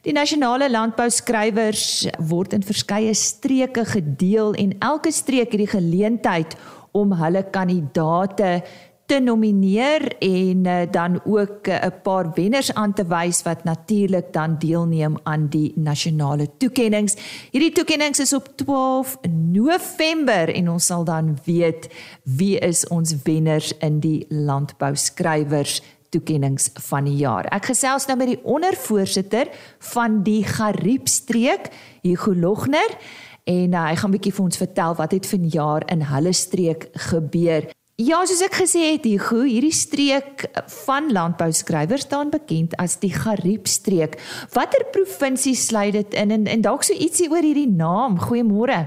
Die 0.00 0.14
nasionale 0.16 0.70
landbouskrywers 0.72 2.06
word 2.32 2.56
in 2.56 2.64
verskeie 2.64 3.12
streke 3.12 3.84
gedeel 3.84 4.56
en 4.56 4.72
elke 4.80 5.12
streek 5.12 5.52
het 5.52 5.60
die 5.60 5.74
geleentheid 5.74 6.56
om 6.96 7.12
hulle 7.20 7.44
kandidaate 7.52 8.62
te 9.10 9.18
nomineer 9.18 10.04
en 10.22 10.66
uh, 10.66 10.82
dan 10.90 11.20
ook 11.24 11.66
eh, 11.66 11.82
'n 11.82 11.86
uh, 11.86 12.02
paar 12.02 12.30
wenners 12.34 12.74
aan 12.74 12.92
te 12.92 13.06
wys 13.06 13.42
wat 13.42 13.64
natuurlik 13.64 14.32
dan 14.32 14.58
deelneem 14.58 15.18
aan 15.22 15.48
die 15.48 15.72
nasionale 15.76 16.46
toekenninge. 16.56 17.16
Hierdie 17.50 17.72
toekenninge 17.72 18.22
is 18.22 18.32
op 18.32 18.46
12 18.56 19.18
November 19.30 20.54
en 20.54 20.70
ons 20.70 20.86
sal 20.86 21.04
dan 21.04 21.38
weet 21.44 21.88
wie 22.22 22.58
is 22.58 22.86
ons 22.88 23.14
wenners 23.22 23.72
in 23.78 24.00
die 24.00 24.26
landbouskrywers 24.28 25.82
toekenninge 26.08 26.70
van 26.74 27.04
die 27.04 27.16
jaar. 27.16 27.44
Ek 27.44 27.64
gesels 27.64 28.06
nou 28.06 28.16
met 28.18 28.26
die 28.26 28.44
ondervoorsitter 28.44 29.48
van 29.78 30.22
die 30.22 30.44
Gariepstreek, 30.44 31.68
Hugo 32.02 32.34
Logner 32.34 32.96
en 33.44 33.72
uh, 33.72 33.88
hy 33.88 33.96
gaan 33.96 34.10
'n 34.10 34.16
bietjie 34.18 34.34
vir 34.34 34.44
ons 34.44 34.56
vertel 34.56 34.94
wat 34.94 35.12
het 35.12 35.26
vanjaar 35.26 35.82
in 35.90 36.02
hulle 36.02 36.32
streek 36.32 36.88
gebeur. 36.92 37.70
Ja, 38.00 38.22
soos 38.24 38.40
ek 38.40 38.54
gesê 38.62 38.80
het, 38.94 39.04
Hugo, 39.04 39.42
hierdie 39.44 39.74
streek 39.76 40.46
van 40.86 41.10
landbouskrywers 41.12 42.06
staan 42.06 42.30
bekend 42.32 42.72
as 42.80 42.94
die 43.02 43.10
Gariepstreek. 43.12 44.14
Watter 44.54 44.86
provinsie 44.94 45.52
sluit 45.58 45.92
dit 45.98 46.14
in 46.16 46.32
en 46.32 46.46
en 46.48 46.62
dalk 46.64 46.86
so 46.86 46.96
ietsie 46.96 47.28
oor 47.28 47.44
hierdie 47.44 47.68
naam? 47.68 48.16
Goeiemôre. 48.22 48.78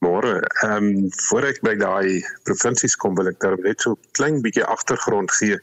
Môre. 0.00 0.38
Ehm 0.64 0.86
um, 0.86 1.10
voor 1.26 1.48
ek 1.50 1.60
by 1.66 1.74
daai 1.76 2.24
provinsies 2.48 2.96
kom, 2.96 3.18
wil 3.18 3.28
ek 3.28 3.42
daar 3.42 3.58
net 3.66 3.84
so 3.84 3.98
klein 4.16 4.40
bietjie 4.40 4.64
agtergrond 4.64 5.34
gee. 5.40 5.58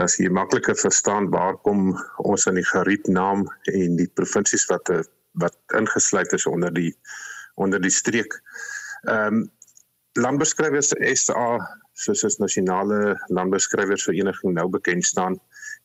Dat 0.00 0.14
jy 0.16 0.30
makliker 0.32 0.78
verstaan 0.80 1.28
waar 1.34 1.58
kom 1.66 1.90
ons 2.24 2.46
aan 2.48 2.56
die 2.56 2.68
Gariep 2.70 3.10
naam 3.12 3.44
en 3.74 4.00
die 4.00 4.08
provinsies 4.08 4.64
wat 4.72 4.88
wat 5.44 5.76
ingesluit 5.76 6.32
is 6.32 6.48
onder 6.48 6.72
die 6.72 6.94
onder 7.60 7.84
die 7.84 7.92
streek. 7.92 8.40
Ehm 9.04 9.42
um, 9.42 9.46
Landbeskrywers 10.18 10.96
SA 11.14 11.58
soos 11.98 12.24
as 12.26 12.38
nasionale 12.38 13.16
landbeskrywersvereniging 13.34 14.54
nou 14.54 14.68
bekend 14.70 15.04
staan, 15.04 15.38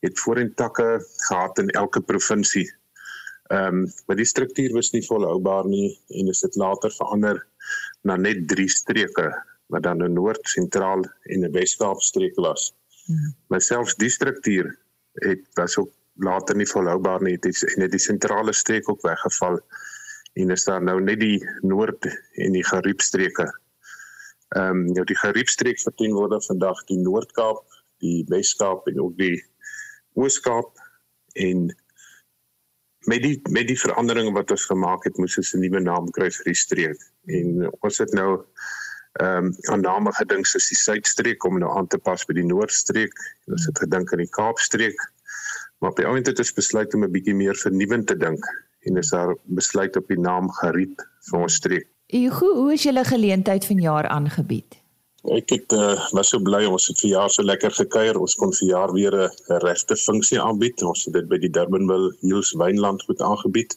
het 0.05 0.20
voorheen 0.20 0.53
takke 0.60 1.00
gehad 1.27 1.60
in 1.63 1.72
elke 1.74 2.01
provinsie. 2.01 2.67
Ehm 3.51 3.84
um, 3.84 3.88
maar 4.08 4.20
die 4.20 4.29
struktuur 4.29 4.74
was 4.74 4.91
nie 4.93 5.03
volhoubaar 5.05 5.65
nie 5.67 5.89
en 6.20 6.29
is 6.32 6.43
dit 6.46 6.55
later 6.55 6.91
verander 6.91 7.41
na 8.01 8.15
net 8.15 8.48
3 8.48 8.70
streke 8.70 9.25
wat 9.74 9.84
dan 9.84 10.03
'n 10.03 10.13
noord, 10.13 10.39
sentraal 10.43 11.03
en 11.24 11.43
'n 11.43 11.51
Wes-Kaap 11.51 12.01
streek 12.01 12.36
was. 12.36 12.74
Hmm. 13.05 13.36
Maar 13.48 13.62
selfs 13.62 13.96
die 13.96 14.10
struktuur 14.10 14.77
het 15.13 15.43
was 15.53 15.77
ook 15.77 15.91
later 16.13 16.55
nie 16.55 16.67
volhoubaar 16.67 17.22
nie 17.22 17.38
het, 17.41 17.63
en 17.75 17.82
het 17.82 17.91
die 17.91 18.00
sentrale 18.00 18.53
streek 18.53 18.89
ook 18.89 19.01
weggeval 19.01 19.60
en 20.34 20.50
is 20.50 20.63
daar 20.63 20.84
nou 20.84 21.01
net 21.01 21.20
die 21.20 21.50
noord 21.62 22.05
en 22.34 22.51
die 22.51 22.65
Gariepstreke 22.65 23.51
Ehm 24.53 24.69
um, 24.69 24.81
nou 24.93 25.05
die 25.10 25.17
Gariepstreek 25.17 25.79
verteenwoordig 25.81 26.45
vandag 26.45 26.83
die 26.89 27.00
Noord-Kaap, 27.01 27.63
die 28.05 28.25
Wes-Kaap 28.29 28.88
en 28.91 29.00
ook 29.01 29.15
die 29.17 29.38
Oos-Kaap 30.13 30.77
en 31.33 31.63
met 33.10 33.24
die 33.24 33.39
met 33.50 33.67
die 33.67 33.79
veranderinge 33.79 34.31
wat 34.36 34.51
ons 34.53 34.65
gemaak 34.69 35.07
het, 35.07 35.17
moes 35.17 35.38
ons 35.41 35.53
'n 35.53 35.63
nuwe 35.63 35.79
naam 35.79 36.12
kry 36.12 36.29
vir 36.31 36.45
die 36.51 36.60
streek. 36.60 37.01
En 37.25 37.72
ons 37.81 37.98
het 37.98 38.13
nou 38.13 38.45
ehm 39.22 39.45
um, 39.45 39.55
aan 39.72 39.81
name 39.81 40.13
gedink 40.19 40.45
soos 40.45 40.69
die 40.69 40.77
Suidstreek 40.77 41.43
om 41.45 41.60
nou 41.60 41.72
aan 41.77 41.88
te 41.88 41.98
pas 41.98 42.25
by 42.25 42.33
die 42.33 42.45
Noordstreek. 42.45 43.13
Ons 43.48 43.65
het 43.65 43.79
gedink 43.79 44.13
aan 44.13 44.22
die 44.22 44.36
Kaapstreek. 44.38 45.01
Maar 45.79 45.89
op 45.89 45.98
die 45.98 46.05
oomblik 46.05 46.27
het 46.27 46.39
ons 46.39 46.53
besluit 46.53 46.93
om 46.93 47.03
'n 47.03 47.12
bietjie 47.12 47.36
meer 47.36 47.55
vernuwend 47.55 48.07
te 48.07 48.17
dink 48.17 48.45
en 48.86 48.98
is 48.98 49.10
daar 49.10 49.36
besluit 49.43 49.95
op 49.98 50.07
die 50.07 50.19
naam 50.19 50.51
Gariep 50.62 51.01
vir 51.29 51.39
ons 51.39 51.55
streek. 51.55 51.92
Hugo, 52.07 52.55
hoe 52.55 52.74
is 52.74 52.83
julle 52.83 53.03
geleentheid 53.03 53.65
vanjaar 53.65 54.07
aangebied? 54.07 54.79
Ek 55.31 55.53
het 55.55 55.72
uh, 55.72 55.95
was 56.12 56.33
so 56.33 56.39
bly 56.43 56.65
ons 56.67 56.89
het 56.91 57.00
vir 57.00 57.13
jaar 57.13 57.31
so 57.31 57.45
lekker 57.48 57.72
gekuier. 57.72 58.19
Ons 58.19 58.36
kon 58.36 58.51
vir 58.51 58.67
jaar 58.67 58.91
weer 58.91 59.15
'n 59.15 59.60
regte 59.63 59.95
funksie 59.95 60.39
aanbied. 60.41 60.83
Ons 60.83 61.05
het 61.05 61.13
dit 61.13 61.27
by 61.31 61.39
die 61.39 61.50
Durbanville 61.50 62.12
Hills 62.22 62.51
Wynland 62.60 63.03
goed 63.07 63.22
aangebied. 63.22 63.74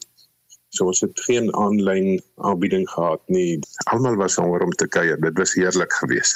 So 0.75 0.85
ons 0.91 0.99
het 1.01 1.19
geen 1.23 1.47
aanlyn 1.55 2.19
aanbieding 2.35 2.89
gehad 2.89 3.21
nie. 3.31 3.59
Almal 3.93 4.19
was 4.19 4.35
honger 4.35 4.63
om 4.63 4.71
te 4.71 4.87
kuier. 4.87 5.19
Dit 5.21 5.37
was 5.37 5.53
heerlik 5.53 5.93
geweest. 5.93 6.35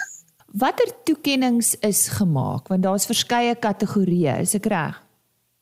Watter 0.51 0.89
toekenninge 1.03 1.75
is 1.79 2.07
gemaak? 2.07 2.67
Want 2.67 2.83
daar's 2.83 3.05
verskeie 3.05 3.55
kategorieë, 3.55 4.39
is 4.39 4.55
ek 4.55 4.65
reg? 4.65 4.97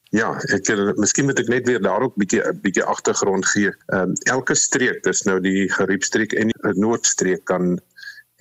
Ja, 0.10 0.32
ek 0.56 0.72
eh, 0.74 0.88
miskien 0.98 1.28
moet 1.30 1.38
ek 1.38 1.52
net 1.54 1.68
weer 1.70 1.82
daarop 1.86 2.16
bietjie 2.18 2.42
'n 2.42 2.62
bietjie 2.64 2.86
agtergrond 2.94 3.46
gee. 3.46 3.70
Ehm 3.94 4.10
um, 4.10 4.16
elke 4.34 4.56
streek, 4.58 5.04
dis 5.06 5.22
nou 5.30 5.38
die 5.40 5.68
Gariepstreek 5.70 6.34
en 6.34 6.50
die 6.50 6.74
Noordstreek 6.82 7.44
kan 7.46 7.78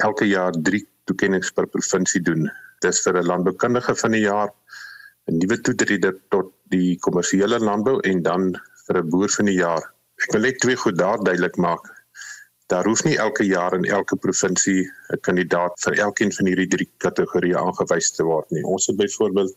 elke 0.07 0.25
jaar 0.25 0.57
3 0.57 0.81
toekenninge 1.05 1.53
per 1.55 1.69
provinsie 1.69 2.23
doen. 2.25 2.49
Dis 2.81 3.03
vir 3.05 3.21
'n 3.21 3.27
landboukundige 3.27 3.95
van 4.01 4.17
die 4.17 4.25
jaar, 4.25 4.49
'n 5.29 5.39
nuwe 5.43 5.61
toetreder 5.61 6.17
tot 6.31 6.55
die 6.73 6.97
kommersiële 7.05 7.61
landbou 7.61 8.01
en 8.01 8.23
dan 8.23 8.57
vir 8.87 9.03
'n 9.03 9.11
boer 9.11 9.29
van 9.29 9.45
die 9.53 9.61
jaar. 9.61 9.85
Ek 10.25 10.33
wil 10.33 10.41
net 10.49 10.61
twee 10.61 10.77
goed 10.77 10.97
daar 10.97 11.21
duidelik 11.21 11.57
maak. 11.57 11.85
Daar 12.73 12.85
hoef 12.85 13.05
nie 13.05 13.19
elke 13.19 13.45
jaar 13.45 13.75
in 13.75 13.85
elke 13.85 14.17
provinsie 14.17 14.89
'n 15.13 15.21
kandidaat 15.21 15.77
vir 15.85 15.99
elkeen 15.99 16.33
van 16.33 16.47
hierdie 16.47 16.69
drie 16.69 16.91
kategorieë 16.97 17.61
aangewys 17.61 18.11
te 18.11 18.25
word 18.25 18.51
nie. 18.51 18.65
Ons 18.65 18.87
het 18.87 18.97
byvoorbeeld 18.97 19.53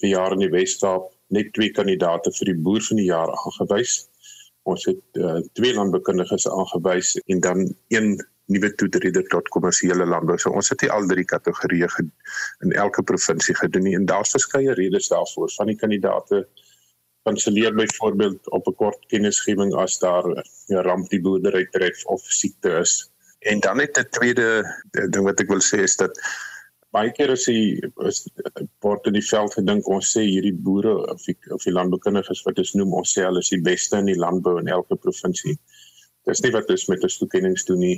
vir 0.00 0.08
jaar 0.08 0.32
in 0.32 0.38
die 0.38 0.50
Wes-Kaap 0.50 1.12
net 1.32 1.52
twee 1.56 1.72
kandidate 1.74 2.32
vir 2.38 2.52
die 2.52 2.58
boer 2.66 2.82
van 2.88 3.00
die 3.00 3.08
jaar 3.08 3.32
aangewys. 3.32 4.02
Ons 4.68 4.84
het 4.86 5.18
uh, 5.18 5.40
twee 5.58 5.74
landboukundiges 5.74 6.46
aangewys 6.48 7.16
en 7.26 7.40
dan 7.42 7.64
een 7.90 8.14
nuwe 8.52 8.74
toetreder 8.74 9.24
tot 9.32 9.48
kommersiële 9.54 10.06
landbou. 10.06 10.36
So 10.38 10.52
ons 10.54 10.70
het 10.72 10.84
hier 10.84 10.92
al 10.94 11.06
drie 11.10 11.24
kategorieë 11.24 11.88
in 12.66 12.74
elke 12.84 13.02
provinsie 13.02 13.54
gedoen 13.58 13.88
en 13.92 14.06
daar's 14.10 14.34
verskeie 14.36 14.74
redes 14.78 15.08
daarvoor. 15.12 15.50
Van 15.56 15.72
die 15.72 15.78
kandidate 15.78 16.44
kanselleer 17.22 17.74
byvoorbeeld 17.74 18.50
op 18.50 18.66
'n 18.66 18.74
kort 18.74 19.06
kennisgewing 19.06 19.74
as 19.74 19.98
daar 19.98 20.26
'n 20.26 20.82
ramp 20.88 21.08
die 21.08 21.20
boerdery 21.20 21.66
tref 21.70 22.04
of 22.04 22.22
siekte 22.22 22.70
is. 22.82 23.10
En 23.38 23.60
dan 23.60 23.76
net 23.76 23.98
'n 23.98 24.08
tweede 24.10 24.48
eh, 24.90 25.06
ding 25.10 25.24
wat 25.24 25.40
ek 25.40 25.48
wil 25.48 25.62
sê 25.62 25.82
is 25.82 25.96
dat 25.96 26.18
baie 26.92 27.12
keer 27.16 27.32
as 27.32 27.46
jy 27.48 27.80
is 28.08 28.22
word 28.84 29.06
in 29.08 29.16
die 29.16 29.24
veld 29.24 29.54
gedink 29.56 29.88
ons 29.88 30.12
sê 30.14 30.24
hierdie 30.26 30.54
boere 30.66 30.92
of 31.12 31.22
die, 31.24 31.36
of 31.54 31.64
die 31.64 31.72
landboukundiges 31.72 32.42
wat 32.46 32.60
ons 32.60 32.74
noem 32.76 32.92
ons 33.00 33.14
sê 33.16 33.24
hulle 33.24 33.40
is 33.44 33.52
die 33.54 33.62
beste 33.64 34.00
in 34.02 34.10
die 34.12 34.18
landbou 34.18 34.58
in 34.60 34.68
elke 34.68 34.98
provinsie. 35.00 35.56
Dis 36.28 36.42
nie 36.44 36.52
wat 36.54 36.70
ons 36.70 36.88
met 36.92 37.04
ons 37.08 37.18
toekenninge 37.18 37.64
doen 37.68 37.80
nie. 37.82 37.96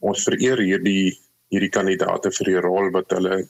Ons 0.00 0.24
vereer 0.28 0.62
hierdie 0.62 1.10
hierdie 1.52 1.72
kandidate 1.72 2.30
vir 2.38 2.52
die 2.52 2.62
rol 2.64 2.90
wat 2.94 3.12
hulle 3.16 3.42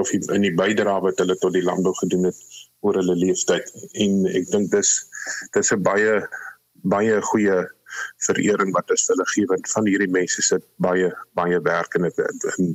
of 0.00 0.10
in 0.14 0.42
die 0.42 0.54
bydrae 0.54 1.02
wat 1.02 1.20
hulle 1.22 1.36
tot 1.40 1.54
die 1.54 1.64
landbou 1.66 1.92
gedoen 2.00 2.28
het 2.30 2.38
oor 2.86 2.98
hulle 3.00 3.16
lewenstyd 3.18 3.70
en 4.04 4.24
ek 4.30 4.50
dink 4.52 4.70
dis 4.72 4.92
dis 5.54 5.72
'n 5.72 5.82
baie 5.82 6.20
baie 6.94 7.20
goeie 7.30 7.58
verering 8.26 8.72
wat 8.76 8.90
ons 8.90 9.06
hulle 9.12 9.26
gee 9.34 9.50
want 9.50 9.68
van 9.74 9.90
hierdie 9.90 10.10
mense 10.10 10.42
sit 10.42 10.64
baie 10.86 11.12
baie 11.38 11.60
werk 11.66 11.98
in 11.98 12.08
in 12.08 12.72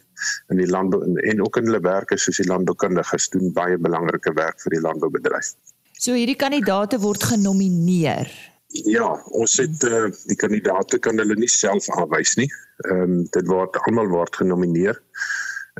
in 0.49 0.61
die 0.61 0.69
landbou 0.69 1.03
en, 1.05 1.17
en 1.31 1.43
ook 1.45 1.57
in 1.57 1.71
hulle 1.71 1.83
werke 1.85 2.17
soos 2.17 2.41
die 2.41 2.49
landboukundiges 2.49 3.29
doen 3.35 3.53
baie 3.53 3.77
belangrike 3.77 4.33
werk 4.33 4.61
vir 4.63 4.77
die 4.77 4.85
landboubedryf. 4.85 5.55
So 5.99 6.15
hierdie 6.15 6.39
kandidate 6.39 6.99
word 7.03 7.23
genomineer 7.23 8.31
Ja, 8.69 9.07
ons 9.33 9.55
het 9.57 9.83
uh, 9.83 10.11
die 10.29 10.37
kandidaate 10.37 10.99
kan 11.01 11.17
hulle 11.17 11.33
nie 11.39 11.49
self 11.49 11.87
aanwys 11.97 12.35
nie. 12.37 12.49
Ehm 12.85 13.01
um, 13.01 13.15
dit 13.33 13.47
word 13.49 13.77
almal 13.87 14.11
word 14.11 14.35
genomineer. 14.37 14.99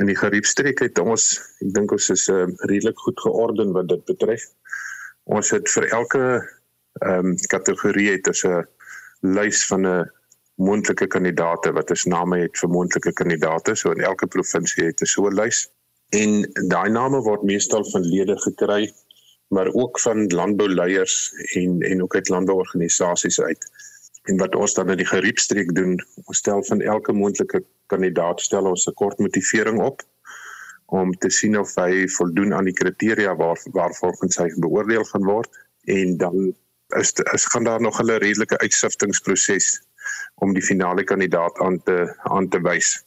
In 0.01 0.10
die 0.10 0.17
geriepstreek 0.17 0.81
het 0.81 1.00
ons, 1.00 1.36
ek 1.62 1.75
dink 1.75 1.93
ons 1.93 2.10
is 2.15 2.25
uh, 2.34 2.48
redelik 2.72 2.98
goed 3.05 3.19
georden 3.22 3.75
wat 3.77 3.91
dit 3.91 4.01
betref. 4.10 4.48
Ons 5.29 5.53
het 5.53 5.69
vir 5.69 5.86
elke 6.00 6.24
ehm 7.05 7.29
um, 7.29 7.36
kategorie 7.53 8.10
het 8.15 8.27
ons 8.34 8.43
'n 8.50 8.65
lys 9.22 9.66
van 9.68 9.88
'n 9.88 10.12
moontlike 10.56 11.08
kandidaate 11.08 11.72
wat 11.72 11.90
ons 11.90 12.06
name 12.06 12.40
het 12.40 12.58
vir 12.58 12.70
moontlike 12.70 13.14
kandidaate. 13.14 13.76
So 13.76 13.92
in 13.92 14.04
elke 14.04 14.28
provinsie 14.28 14.86
het 14.86 15.02
'n 15.02 15.06
so 15.06 15.28
'n 15.28 15.36
lys. 15.36 15.70
En 16.10 16.52
daai 16.68 16.90
name 16.90 17.22
word 17.22 17.44
meestal 17.44 17.86
van 17.92 18.02
lede 18.02 18.38
gekry 18.38 18.94
maar 19.50 19.74
ook 19.74 20.00
van 20.00 20.28
landbouleiers 20.28 21.34
en 21.54 21.82
en 21.82 22.04
ook 22.04 22.16
uit 22.16 22.30
landbouorganisasies 22.30 23.42
uit. 23.42 23.72
En 24.24 24.38
wat 24.38 24.56
ons 24.56 24.74
dan 24.74 24.90
in 24.90 24.98
die 24.98 25.06
geriepstreek 25.06 25.76
doen, 25.76 25.98
ons 26.24 26.38
stel 26.38 26.64
van 26.64 26.82
elke 26.82 27.14
moontlike 27.14 27.64
kandidaat 27.86 28.42
stel 28.42 28.70
ons 28.70 28.88
'n 28.88 28.94
kort 28.94 29.18
motivering 29.18 29.82
op 29.82 30.02
om 30.86 31.18
te 31.18 31.30
sien 31.30 31.60
of 31.60 31.76
hy 31.76 32.08
voldoen 32.08 32.54
aan 32.54 32.66
die 32.66 32.74
kriteria 32.74 33.36
waar 33.36 33.60
waarvolgens 33.72 34.38
hy 34.38 34.50
beoordeel 34.58 35.04
gaan 35.04 35.26
word 35.26 35.50
en 35.84 36.18
dan 36.18 36.56
is 36.98 37.13
is 37.34 37.46
gaan 37.46 37.63
daar 37.63 37.81
nog 37.81 38.01
'n 38.01 38.12
redelike 38.12 38.58
uitsiftingsproses 38.58 39.81
om 40.36 40.53
die 40.53 40.63
finale 40.63 41.03
kandidaat 41.03 41.60
aan 41.60 41.84
te 41.84 42.15
aan 42.17 42.50
te 42.50 42.62
wys. 42.62 43.05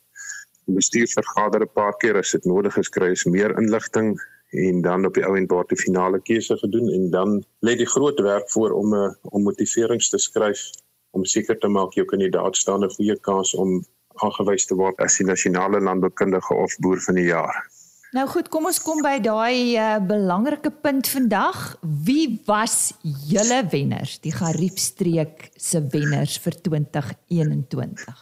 Die 0.66 0.74
bestuur 0.74 1.08
vergader 1.08 1.60
'n 1.60 1.72
paar 1.74 1.96
keer 1.96 2.16
as 2.16 2.30
dit 2.30 2.44
nodig 2.44 2.76
is 2.76 2.88
kry 2.88 3.08
ons 3.08 3.24
meer 3.24 3.58
inligting 3.58 4.20
en 4.50 4.80
dan 4.80 5.06
op 5.06 5.14
die 5.14 5.24
ou 5.26 5.36
en 5.36 5.46
paar 5.46 5.66
die 5.68 5.76
finale 5.80 6.20
keuse 6.20 6.56
gedoen 6.56 6.88
en 6.92 7.10
dan 7.10 7.44
lê 7.66 7.76
die 7.76 7.86
groot 7.86 8.20
werk 8.20 8.50
voor 8.50 8.70
om 8.70 8.94
'n 8.94 9.04
eh, 9.04 9.14
om 9.22 9.42
motiverings 9.42 10.08
te 10.08 10.18
skryf 10.18 10.70
om 11.10 11.24
seker 11.24 11.58
te 11.58 11.68
maak 11.68 11.92
jou 11.92 12.06
kandidaat 12.06 12.56
staan 12.56 12.84
'n 12.84 12.94
goeie 12.96 13.20
kans 13.20 13.54
om 13.54 13.84
aangewys 14.14 14.66
te 14.66 14.74
word 14.74 14.98
as 15.00 15.16
die 15.16 15.26
nasionale 15.26 15.80
landboukundige 15.80 16.54
of 16.54 16.76
boer 16.78 17.00
van 17.00 17.14
die 17.14 17.30
jaar. 17.30 17.68
Nou 18.12 18.26
goed, 18.28 18.50
kom 18.52 18.66
ons 18.68 18.76
kom 18.84 18.98
by 19.00 19.14
daai 19.24 19.72
uh, 19.80 19.94
belangrike 20.04 20.68
punt 20.84 21.08
vandag. 21.08 21.60
Wie 22.04 22.42
was 22.44 22.92
julle 23.00 23.62
wenners, 23.72 24.18
die 24.20 24.34
Gariepstreek 24.36 25.46
se 25.56 25.80
wenners 25.94 26.34
vir 26.44 26.58
2021? 26.68 28.20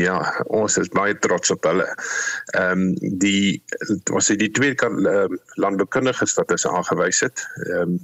Ja, 0.00 0.16
ons 0.48 0.78
is 0.80 0.88
baie 0.96 1.12
trots 1.20 1.52
op 1.52 1.68
hulle. 1.68 1.84
Ehm 2.56 2.86
um, 2.88 3.18
die 3.20 3.60
was 4.08 4.32
dit 4.32 4.40
die 4.46 4.50
twee 4.56 4.72
kan 4.80 4.96
uh, 5.04 5.28
landboukundiges 5.60 6.36
wat 6.40 6.56
ons 6.56 6.64
aangewys 6.72 7.20
het. 7.28 7.44
Ehm 7.68 7.98
um, 7.98 8.00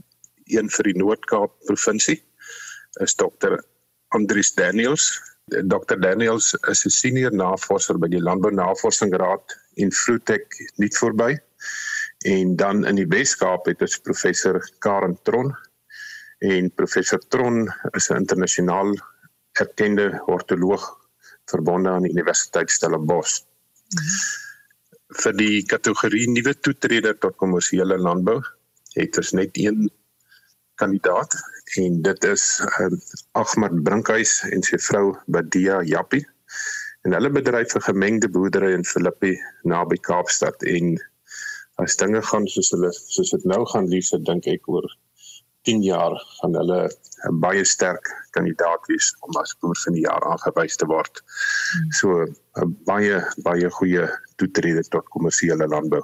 een 0.53 0.69
vir 0.69 0.93
die 0.93 0.99
Noord-Kaap 1.01 1.57
provinsie 1.65 2.19
is 3.01 3.17
Dr. 3.17 3.57
Andrius 4.13 4.53
Daniels. 4.61 5.09
Dr. 5.73 5.97
Daniels 5.97 6.53
is 6.69 6.85
'n 6.85 6.93
senior 6.93 7.33
navorser 7.33 7.97
by 7.97 8.13
die 8.13 8.21
Landbou 8.21 8.53
Navorsingsraad 8.53 9.64
in 9.75 9.93
Frutek 9.93 10.73
niet 10.77 10.99
verby. 10.99 11.39
En 12.25 12.57
dan 12.57 12.87
in 12.87 12.95
die 12.95 13.09
Wes-Kaap 13.09 13.67
het 13.67 13.81
ons 13.81 13.99
professor 13.99 14.61
Karen 14.79 15.19
Tron. 15.23 15.53
En 16.39 16.71
professor 16.75 17.21
Tron 17.29 17.73
is 17.91 18.09
'n 18.09 18.17
internasionaal 18.17 18.95
erkende 19.53 20.23
ortoloog 20.27 20.85
verbonde 21.45 21.89
aan 21.89 22.03
die 22.03 22.13
Universiteit 22.13 22.71
Stellenbosch. 22.71 23.41
Mm 23.41 23.99
-hmm. 23.99 24.43
Vir 25.15 25.37
die 25.37 25.67
kategorie 25.67 26.29
nuwe 26.31 26.59
toetreder 26.59 27.19
tot 27.19 27.37
kommersiële 27.37 27.99
landbou 27.99 28.43
het 28.95 29.17
ons 29.17 29.31
net 29.31 29.51
een 29.53 29.91
kandidaat 30.75 31.35
en 31.79 32.03
dit 32.03 32.25
is 32.25 32.63
um, 32.81 33.01
Ahmad 33.33 33.83
Brinkhuis 33.83 34.41
en 34.51 34.63
sy 34.63 34.79
vrou 34.79 35.15
Badia 35.27 35.83
Jappi. 35.83 36.23
En 37.05 37.13
hulle 37.13 37.31
bedryf 37.31 37.75
'n 37.77 37.87
gemengde 37.89 38.29
boerdery 38.29 38.73
in 38.73 38.85
Filippi 38.85 39.35
naby 39.63 39.97
Kaapstad 40.09 40.63
en 40.63 40.95
as 41.83 41.97
dinge 41.97 42.23
gaan 42.23 42.47
soos 42.49 42.71
hulle 42.71 42.93
soos 42.93 43.31
dit 43.31 43.45
nou 43.45 43.65
gaan 43.73 43.89
lief, 43.93 44.09
dink 44.29 44.47
ek 44.47 44.69
oor 44.69 44.87
10 45.69 45.83
jaar 45.83 46.17
gaan 46.39 46.55
hulle 46.61 46.79
'n 47.29 47.41
baie 47.41 47.65
sterk 47.65 48.09
kandidaat 48.37 48.87
wees 48.93 49.11
om 49.27 49.37
as 49.41 49.53
boer 49.61 49.77
van 49.85 49.97
die 49.97 50.05
jaar 50.05 50.25
aangewys 50.31 50.77
te 50.77 50.87
word. 50.87 51.21
Hmm. 51.21 51.93
So 51.99 52.09
'n 52.63 52.73
baie 52.89 53.21
baie 53.49 53.71
goeie 53.79 54.09
toetrede 54.37 54.85
tot 54.89 55.09
kommersiële 55.17 55.69
landbou. 55.69 56.03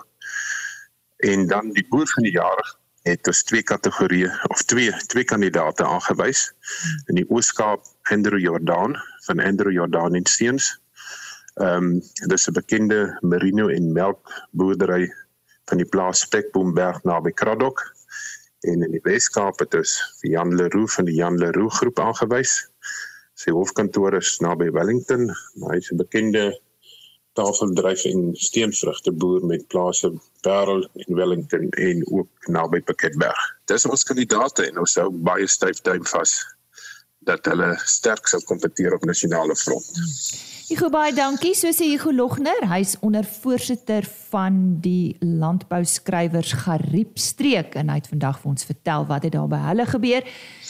En 1.30 1.46
dan 1.46 1.72
die 1.76 1.86
boer 1.88 2.08
van 2.14 2.28
die 2.28 2.36
jaar 2.36 2.76
het 3.08 3.26
ons 3.26 3.42
twee 3.42 3.62
kategorieë 3.62 4.32
of 4.52 4.62
twee 4.62 4.92
twee 5.12 5.24
kandidate 5.24 5.84
aangewys. 5.84 6.44
Hmm. 6.48 7.02
In 7.06 7.14
die 7.14 7.28
Oos-Kaap 7.28 7.84
Andrew 8.12 8.40
Jordan 8.40 8.96
van 9.26 9.40
Andrew 9.40 9.72
Jordan 9.72 10.14
en 10.14 10.26
Seuns. 10.26 10.80
Ehm 11.60 11.84
um, 11.84 12.02
dis 12.32 12.48
'n 12.48 12.56
bekende 12.56 13.18
merino 13.20 13.68
en 13.68 13.92
melkboerdery 13.92 15.12
van 15.68 15.78
die 15.78 15.88
plaas 15.92 16.22
Spekboomberg 16.24 17.02
naby 17.04 17.32
Kraddock 17.32 17.82
en 18.60 18.82
in 18.82 18.94
die 18.96 19.02
Weskaap 19.04 19.60
het 19.60 19.74
ons 19.76 19.92
vir 20.20 20.30
Jan 20.30 20.54
Leroux 20.56 20.94
van 20.94 21.04
die 21.04 21.16
Jan 21.18 21.36
Leroux 21.40 21.76
groep 21.80 22.00
aangewys. 22.00 22.54
Sy 23.40 23.52
hoofkantoor 23.56 24.16
is 24.18 24.38
naby 24.44 24.70
Wellington, 24.72 25.28
maar 25.60 25.74
hy 25.74 25.78
is 25.84 25.90
'n 25.92 26.00
bekende 26.00 26.44
tafeldryf 27.38 28.04
en 28.04 28.30
steenvrugteboer 28.34 29.44
met 29.46 29.68
plase 29.68 30.10
Parel 30.42 30.88
en 30.94 31.14
Wellington 31.14 31.68
en 31.70 32.02
ook 32.12 32.48
naby 32.48 32.80
Piketberg. 32.80 33.42
Dis 33.64 33.86
ons 33.86 34.04
kandidaate 34.04 34.66
en 34.68 34.78
ons 34.78 34.94
hou 34.94 35.10
baie 35.10 35.46
styf 35.46 35.80
duim 35.80 36.04
vas 36.04 36.32
dat 37.28 37.44
hulle 37.46 37.74
sterk 37.84 38.26
sou 38.26 38.40
kompeteer 38.48 38.94
op 38.96 39.04
nasionale 39.04 39.56
front. 39.56 39.92
Hugo 40.70 40.86
baie 40.86 41.10
dankie. 41.10 41.50
So 41.58 41.72
sê 41.74 41.88
Hugo 41.90 42.12
Logner, 42.14 42.60
hy's 42.70 42.92
ondervoorsitter 43.02 44.04
van 44.30 44.76
die 44.78 45.16
landbouskrywers 45.18 46.52
Gariepstreek 46.60 47.74
en 47.80 47.90
hy 47.90 47.96
het 47.98 48.06
vandag 48.12 48.38
vir 48.38 48.52
ons 48.52 48.68
vertel 48.68 49.08
wat 49.08 49.26
het 49.26 49.34
daar 49.34 49.48
by 49.50 49.58
hulle 49.64 49.88
gebeur. 49.90 50.28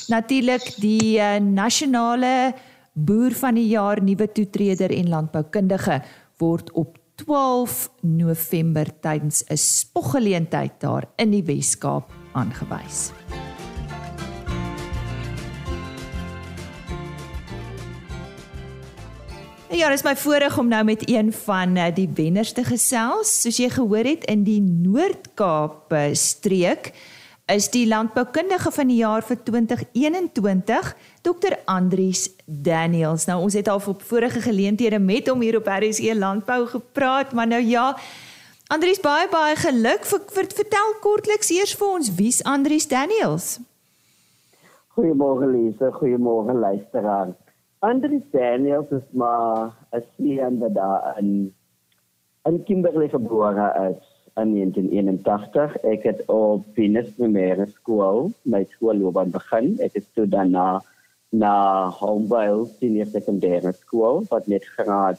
Natuurlik 0.08 0.64
die 0.80 1.18
uh, 1.20 1.34
nasionale 1.44 2.54
boer 2.96 3.36
van 3.42 3.60
die 3.60 3.66
jaar 3.74 4.00
nuwe 4.00 4.30
toetreder 4.32 4.96
en 4.96 5.12
landboukundige 5.12 6.00
word 6.40 6.72
op 6.72 6.96
12 7.20 7.90
November 8.00 8.88
tydens 9.04 9.44
'n 9.52 9.60
spoggeleentheid 9.60 10.80
daar 10.80 11.12
in 11.20 11.36
die 11.36 11.44
Wes-Kaap 11.44 12.08
aangewys. 12.32 13.12
Ja, 19.70 19.86
dit 19.86 20.00
is 20.00 20.02
my 20.02 20.16
voorreg 20.18 20.56
om 20.58 20.66
nou 20.68 20.84
met 20.84 21.02
een 21.06 21.28
van 21.32 21.76
eh, 21.76 21.94
die 21.94 22.08
wenners 22.14 22.50
te 22.52 22.64
gesels. 22.66 23.30
Soos 23.42 23.60
jy 23.62 23.68
gehoor 23.70 24.08
het 24.08 24.24
in 24.26 24.42
die 24.42 24.58
Noord-Kaap 24.58 25.94
streek 26.18 26.90
is 27.54 27.68
die 27.70 27.84
landboukundige 27.86 28.72
van 28.74 28.90
die 28.90 28.96
jaar 28.98 29.22
vir 29.22 29.38
2021 29.46 30.90
Dr. 31.22 31.54
Andries 31.70 32.24
Daniels. 32.46 33.28
Nou 33.30 33.40
ons 33.44 33.54
het 33.54 33.70
al 33.70 33.78
op 33.86 34.02
vorige 34.02 34.42
geleenthede 34.42 34.98
met 34.98 35.30
hom 35.30 35.40
hier 35.40 35.60
op 35.60 35.70
RSE 35.70 36.18
Landbou 36.18 36.66
gepraat, 36.66 37.32
maar 37.32 37.46
nou 37.46 37.62
ja, 37.62 37.96
Andries 38.66 39.00
baie 39.00 39.28
baie 39.30 39.54
geluk. 39.56 40.04
Ver, 40.06 40.20
ver, 40.34 40.50
vertel 40.54 40.94
kortliks 41.02 41.50
eers 41.54 41.74
vir 41.78 41.94
ons 41.94 42.10
wie's 42.18 42.42
Andries 42.42 42.90
Daniels? 42.90 43.60
Goeiemôre 44.98 45.46
Lise, 45.46 45.94
goeiemôre 45.94 46.58
luisteraars. 46.58 47.38
Andries 47.82 48.28
Daniels 48.30 48.90
is 48.90 49.08
maar 49.10 49.72
'n 49.90 50.04
seende 50.16 50.72
daar 50.72 51.18
in 51.18 51.54
in 52.44 52.62
Kimberley 52.64 53.08
gebore 53.08 53.68
is 53.90 54.04
in 54.42 54.52
1981. 54.52 55.76
Ek 55.76 56.02
het 56.02 56.20
op 56.26 56.64
Venus 56.72 57.08
Primêre 57.16 57.66
Skool 57.72 58.32
my 58.42 58.66
skoolloopbaan 58.68 59.30
begin. 59.30 59.78
Ek 59.78 59.92
het 59.92 60.06
toe 60.14 60.28
daarna 60.28 60.82
na 61.28 61.88
Homeboyle 61.88 62.66
Senior 62.78 63.06
Secondary 63.06 63.72
School 63.72 64.24
wat 64.28 64.46
net 64.46 64.64
graad 64.64 65.18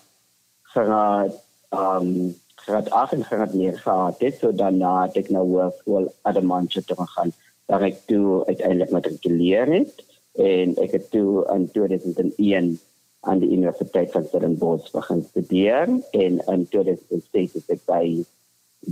graad 0.62 1.34
um 1.74 2.36
graad 2.56 2.90
8 2.90 3.14
en 3.14 3.24
graad 3.24 3.54
9 3.54 3.78
gehad 3.78 4.20
het. 4.20 4.38
So 4.38 4.54
daarna 4.54 5.02
het 5.02 5.18
ek 5.18 5.30
na 5.30 5.40
Hoërskool 5.40 6.14
Adamantje 6.22 6.86
toe 6.86 6.96
gegaan 6.96 7.34
waar 7.66 7.82
ek 7.82 7.98
toe 8.06 8.46
uiteindelik 8.46 8.92
matrikuleer 8.92 9.66
het 9.66 10.11
en 10.40 10.76
ek 10.84 10.92
het 10.92 11.10
toe 11.12 11.46
in 11.54 11.68
2001 11.72 12.80
aan 13.22 13.40
die 13.40 13.52
Universiteit 13.52 14.12
van 14.12 14.26
Stellenbosch 14.26 14.92
begin 14.92 15.24
studeer 15.24 15.90
en 16.12 16.40
in 16.46 16.68
2006 16.70 17.54
het 17.54 17.76
ek 17.76 17.84
by 17.86 18.06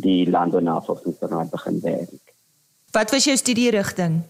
die 0.03 0.29
Landbounavorsingsraad 0.29 1.49
begin 1.49 1.79
werk. 1.81 2.35
Wat 2.91 3.11
was 3.11 3.25
jou 3.25 3.37
studierigting? 3.37 4.21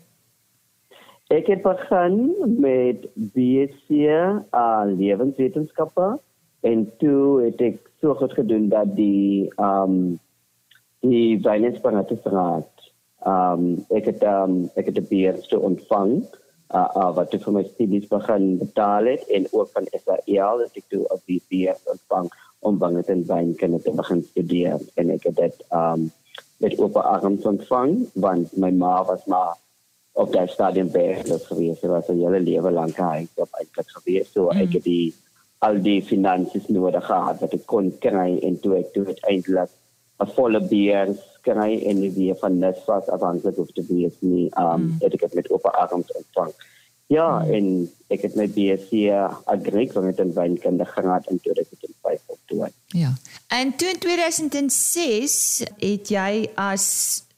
Ek 1.29 1.47
het 1.51 1.61
begin 1.61 2.15
met 2.59 3.05
BSc 3.13 3.91
uh, 3.91 4.87
lewenswetenskappe 4.87 6.17
en 6.61 6.87
toe 6.97 7.43
het 7.43 7.61
ek 7.61 7.77
so 8.01 8.15
goed 8.15 8.33
gedoen 8.33 8.67
dat 8.71 8.95
die 8.95 9.51
um 9.59 10.17
die 11.05 11.39
Wynenspanatesraad 11.43 12.89
um 13.27 13.85
ek 13.95 14.09
het 14.11 14.23
um 14.23 14.65
ek 14.79 14.91
het 14.91 14.99
die 14.99 15.07
BSc 15.11 15.55
ontvang 15.55 16.23
uh, 16.73 16.89
uh 17.01 17.11
wat 17.17 17.33
ek 17.33 17.43
vir 17.45 17.55
my 17.57 17.63
studies 17.67 18.07
begin 18.11 18.57
betaal 18.61 19.09
het 19.13 19.25
en 19.37 19.47
ook 19.51 19.71
van 19.77 19.89
SAEL 19.93 20.63
dat 20.63 20.77
ek 20.81 20.85
toe 20.93 21.03
op 21.15 21.21
die 21.25 21.41
BS 21.49 21.81
ontvang 21.95 22.29
om 22.59 22.77
bange 22.77 23.03
en 23.07 23.25
wynkunde 23.27 23.81
te 23.81 23.95
begin 24.01 24.23
studeer 24.31 24.79
en 24.95 25.15
ek 25.15 25.29
het 25.31 25.37
dit 25.43 25.65
um 25.71 26.11
met 26.59 26.75
oop 26.79 26.97
arms 26.99 27.45
ontvang 27.47 27.95
want 28.25 28.55
my 28.57 28.71
ma 28.71 28.99
was 29.07 29.25
maar 29.25 29.55
op 30.19 30.33
daai 30.33 30.47
stadium 30.51 30.89
werkloos 30.91 31.45
geweest. 31.47 31.81
Sy 31.81 31.87
was 31.87 32.09
'n 32.09 32.19
hele 32.19 32.39
lewe 32.39 32.71
lank 32.71 32.95
gehuis 32.95 33.31
op 33.35 33.51
eintlik 33.59 33.89
geweest. 33.97 34.31
So 34.33 34.49
mm. 34.49 34.61
ek 34.63 34.73
het 34.77 34.83
die 34.83 35.13
al 35.59 35.81
die 35.83 36.01
finansies 36.01 36.67
nodig 36.67 37.05
gehad 37.05 37.39
wat 37.43 37.53
ek 37.53 37.65
kon 37.65 37.91
kry 37.99 38.39
en 38.47 38.59
toe 38.59 38.77
ek 38.79 38.93
toe 38.93 39.05
uiteindelik 39.05 39.71
'n 40.23 40.31
volle 40.35 40.61
beers 40.73 41.19
kry 41.49 41.69
en 41.89 42.01
nie 42.01 42.11
weer 42.15 42.37
van 42.41 42.57
net 42.61 42.81
was 42.87 43.07
afhanklik 43.09 43.57
of 43.57 43.71
te 43.73 43.85
wees 43.89 44.17
nie. 44.19 44.49
Um 44.55 44.81
mm. 44.81 44.97
het 45.03 45.17
ek 45.17 45.33
met 45.33 45.49
oop 45.51 45.65
arms 45.73 46.11
ontvang. 46.21 46.53
Ja, 47.09 47.39
mm. 47.41 47.53
en 47.57 47.65
ek 48.13 48.27
het 48.27 48.35
my 48.37 48.45
BSc 48.53 49.09
agriek 49.49 49.95
van 49.95 50.05
met 50.05 50.19
'n 50.21 50.33
wynkunde 50.33 50.85
gehad 50.85 51.25
in 51.29 51.39
2005 51.41 52.21
op 52.25 52.37
toe. 52.45 52.69
Ja. 52.87 53.13
En 53.47 53.75
toe 53.75 53.89
in 53.89 53.99
2006 53.99 55.63
het 55.77 56.09
jy 56.09 56.49
as 56.55 56.85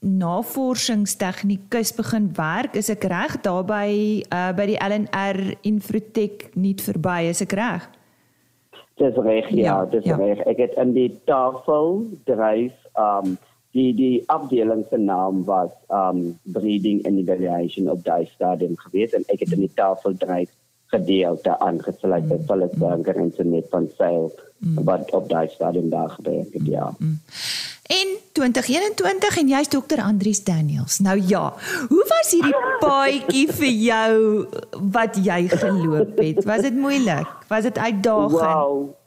navorsingstegnikus 0.02 1.94
begin 1.96 2.32
werk. 2.36 2.76
Is 2.76 2.90
ek 2.90 3.04
reg 3.04 3.38
daarby 3.46 4.24
uh, 4.34 4.50
by 4.58 4.66
die 4.74 4.80
LNR 4.82 5.56
Infrotech 5.62 6.50
nie 6.58 6.76
verby 6.76 7.30
is 7.30 7.42
ek 7.46 7.54
reg? 7.54 7.86
Dis 8.98 9.16
reg 9.16 9.50
ja, 9.54 9.64
ja 9.64 9.86
dis 9.86 10.06
ja. 10.10 10.18
reg. 10.18 10.42
Ek 10.50 10.58
het 10.58 10.74
in 10.82 10.94
die 10.98 11.12
tafel 11.30 12.04
dryf 12.26 12.74
um 12.98 13.38
die 13.72 13.92
die 13.96 14.24
afdeling 14.28 14.86
se 14.90 14.98
naam 14.98 15.44
was 15.48 15.72
um 15.90 16.40
breeding 16.44 17.06
and 17.08 17.20
evaluation 17.20 17.90
of 17.90 18.04
die 18.08 18.28
stadium 18.34 18.76
geweest 18.78 19.14
en 19.14 19.28
ek 19.28 19.46
het 19.46 19.56
in 19.56 19.66
die 19.66 19.76
tafel 19.76 20.18
dryf 20.18 20.50
gedeelte 20.92 21.56
aangesluit 21.60 22.28
by 22.28 22.38
Philips 22.48 22.76
mm. 22.76 22.84
Burger 22.84 23.20
en 23.24 23.34
se 23.36 23.44
net 23.48 23.68
van 23.72 23.88
sale 23.98 24.32
mm. 24.60 24.84
wat 24.84 25.12
op 25.16 25.30
die 25.30 25.48
stadium 25.56 25.90
daar 25.90 26.10
gebeur 26.10 26.44
het 26.52 26.68
ja. 26.68 26.92
Mm. 27.00 27.20
En 27.92 28.08
2021 28.32 29.38
en 29.38 29.48
jy's 29.52 29.70
dokter 29.70 30.00
Andrius 30.02 30.44
Daniels. 30.48 31.00
Nou 31.00 31.18
ja, 31.28 31.54
hoe 31.90 32.06
was 32.08 32.32
hierdie 32.32 32.56
paadjie 32.80 33.48
vir 33.52 33.68
jou 33.68 34.46
wat 34.94 35.20
jy 35.20 35.42
geloop 35.52 36.22
het? 36.24 36.40
Was 36.48 36.64
dit 36.68 36.76
moeilik? 36.76 37.28
Was 37.52 37.68
dit 37.68 37.78
uitdagend? 37.78 38.40
Wow. 38.40 39.01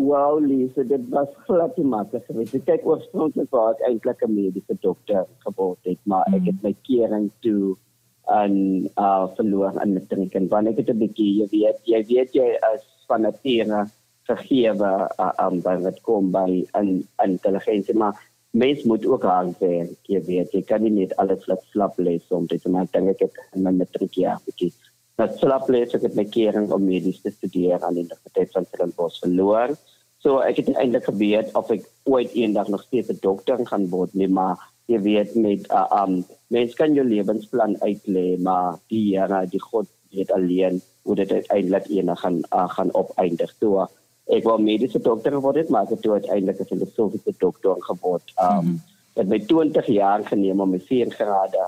Wow, 0.00 0.40
Lisa, 0.40 0.82
dit 0.82 1.02
was 1.12 1.28
glad 1.44 1.76
nie 1.76 1.84
maklik 1.84 2.24
geweest. 2.24 2.54
Ek 2.56 2.62
kyk 2.64 2.86
oorspronklik 2.88 3.50
waar 3.52 3.74
ek 3.74 3.82
eintlik 3.84 4.22
'n 4.24 4.32
mediese 4.32 4.76
dokter 4.80 5.26
geword 5.44 5.80
het, 5.84 6.00
maar 6.08 6.24
ek 6.32 6.46
het 6.48 6.62
my 6.64 6.72
kering 6.88 7.26
toe 7.44 7.76
aan 8.24 8.88
uh 8.96 9.26
verloor 9.36 9.76
aan 9.76 9.92
matriek. 9.98 10.32
En 10.40 10.48
wanneer 10.48 10.72
ek 10.72 10.80
het 10.80 10.94
'n 10.94 11.02
bietjie 11.04 11.32
jy 11.40 11.48
weet 11.52 11.78
jy 11.92 12.00
weet 12.12 12.32
jy 12.32 12.48
as 12.72 12.82
van 13.08 13.28
nature 13.28 13.84
vergewe 14.30 14.92
uh, 15.20 15.32
um 15.44 15.60
by 15.60 15.76
wat 15.84 16.00
kom 16.08 16.32
by 16.32 16.64
'n 16.80 17.04
intelligensie 17.28 17.94
maar 17.94 18.16
mens 18.52 18.84
moet 18.84 19.04
ook 19.06 19.24
aan 19.24 19.54
werk 19.60 20.00
jy 20.08 20.20
weet. 20.24 20.52
Jy 20.52 20.62
kan 20.62 20.82
nie 20.82 20.96
net 20.96 21.16
alles 21.16 21.44
flap 21.44 21.62
flap 21.72 21.98
lees 21.98 22.24
om 22.30 22.46
dit 22.46 22.62
te 22.62 22.70
maak 22.70 22.92
dink 22.92 23.08
ek 23.08 23.20
het 23.20 23.36
in 23.52 23.62
my 23.62 23.72
matriek 23.84 24.16
ja 24.16 24.40
bietjie 24.46 24.72
dat 25.20 25.38
flap 25.40 25.68
lees 25.68 25.94
ek 25.96 26.08
het 26.08 26.18
my 26.18 26.26
kering 26.36 26.70
om 26.76 26.84
medies 26.88 27.20
te 27.24 27.32
studeer 27.34 27.78
aan 27.84 27.96
die 27.98 28.06
Universiteit 28.06 28.52
van 28.56 28.66
Stellenbosch 28.68 29.20
verloor 29.24 29.76
so 30.24 30.40
ek 30.44 30.60
het 30.62 30.74
eintlik 30.74 31.08
geweet 31.08 31.54
of 31.60 31.70
ek 31.76 31.86
ooit 32.08 32.34
eendag 32.42 32.68
nog 32.72 32.84
steeds 32.88 33.12
'n 33.12 33.22
dokter 33.28 33.62
gaan 33.72 33.88
word 33.94 34.14
nie 34.14 34.28
maar 34.40 34.56
jy 34.90 35.00
weet 35.06 35.34
met 35.46 35.70
uh, 35.70 35.86
um 36.02 36.24
mens 36.56 36.74
kan 36.74 36.94
jou 36.98 37.06
lewensplan 37.06 37.76
uitlê 37.86 38.28
maar 38.48 38.78
die 38.88 39.04
Here 39.14 39.46
die 39.46 39.64
God 39.70 39.86
weet 40.10 40.32
alleen 40.32 40.82
hoe 41.02 41.14
dit 41.14 41.32
uiteindelik 41.32 41.86
eendag 41.88 42.20
gaan 42.20 42.38
uh, 42.50 42.68
gaan 42.76 42.94
opeindig 42.94 43.54
toe 43.58 43.88
ek 44.30 44.46
wou 44.46 44.56
mediese 44.62 45.00
dokter 45.02 45.34
geword 45.34 45.58
het, 45.58 45.70
maar 45.70 45.86
ek 45.86 45.96
het 45.96 46.02
toe 46.04 46.16
uiteindelik 46.18 46.60
'n 46.60 46.70
filosofiese 46.72 47.34
dokter 47.38 47.76
geword. 47.88 48.26
Um 48.38 48.54
mm 48.54 48.60
-hmm. 48.60 48.78
het 49.14 49.28
my 49.28 49.38
20 49.38 49.86
jaar 49.86 50.24
geneem 50.24 50.60
om 50.60 50.70
my 50.70 50.78
vier 50.78 51.10
grade 51.10 51.64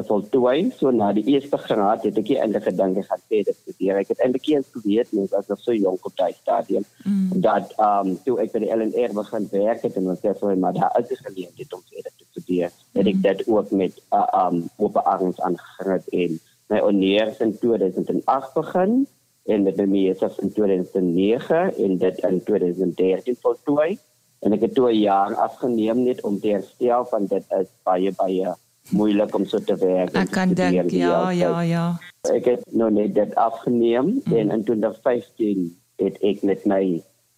te 0.00 0.06
voltooi. 0.08 0.70
So 0.76 0.90
na 0.94 1.12
die 1.16 1.24
eerste 1.34 1.58
graad 1.60 2.04
het 2.06 2.18
ek 2.20 2.32
eintlik 2.36 2.66
gedink 2.68 3.00
ek 3.02 3.08
gaan 3.10 3.22
verder 3.32 3.56
studeer. 3.56 4.00
Ek 4.00 4.12
het 4.12 4.24
eintlik 4.24 4.48
eens 4.52 4.72
geweet 4.74 5.12
mens 5.16 5.34
was 5.36 5.48
nog 5.52 5.60
so 5.64 5.76
jonk 5.76 6.08
op 6.08 6.16
daai 6.16 6.32
stadium 6.38 6.86
mm 7.04 7.28
dat 7.40 7.72
um 7.80 8.16
toe 8.24 8.36
ek 8.42 8.50
by 8.52 8.60
die 8.64 8.72
LNR 8.74 9.14
begin 9.16 9.46
werk 9.52 9.84
het 9.86 9.94
en 9.96 10.10
ons 10.12 10.24
het 10.26 10.40
so 10.40 10.50
maar 10.62 10.74
daar 10.76 10.96
is 11.00 11.22
geleentheid 11.24 11.72
om 11.76 11.82
verder 11.92 12.12
te 12.16 12.26
studeer. 12.32 12.68
Mm. 12.68 12.98
Het 12.98 13.12
ek 13.12 13.22
dit 13.22 13.46
ook 13.48 13.70
met 13.70 14.02
uh, 14.12 14.26
um 14.42 14.68
op 14.76 14.96
arms 14.96 15.40
aangegaan 15.40 16.02
en 16.10 16.36
my 16.70 16.80
honeurs 16.84 17.40
in 17.46 17.56
2008 17.58 18.54
begin 18.54 19.06
en 19.46 19.64
dit 19.64 19.78
het 19.80 19.88
my 19.88 20.02
self 20.18 20.38
in 20.44 20.52
2009 20.52 21.74
en 21.86 21.98
dit 21.98 22.24
in 22.28 22.42
2013 22.44 23.38
voltooi 23.40 23.98
en 24.40 24.56
ek 24.56 24.66
het 24.68 24.74
toe 24.74 24.90
'n 24.90 25.00
jaar 25.00 25.34
afgeneem 25.34 26.02
net 26.04 26.20
om 26.22 26.40
te 26.40 26.52
herstel 26.56 27.04
van 27.04 27.26
dit 27.26 27.44
is 27.60 27.70
baie 27.84 28.12
baie 28.16 28.54
moeilik 28.90 29.34
om 29.34 29.46
so 29.46 29.58
te 29.58 29.76
werk. 29.76 30.14
Ek 30.14 30.30
kan 30.30 30.54
dink 30.54 30.90
ja 30.90 31.30
ja 31.30 31.60
ja. 31.62 31.84
Ek 32.30 32.44
het 32.44 32.64
nou 32.72 32.90
net 32.90 33.14
dit 33.14 33.34
afgeneem 33.34 34.20
mm. 34.24 34.36
en 34.36 34.50
in 34.50 34.64
2015 34.64 35.68
het 36.00 36.20
ek 36.22 36.42
met 36.42 36.64
my 36.64 36.82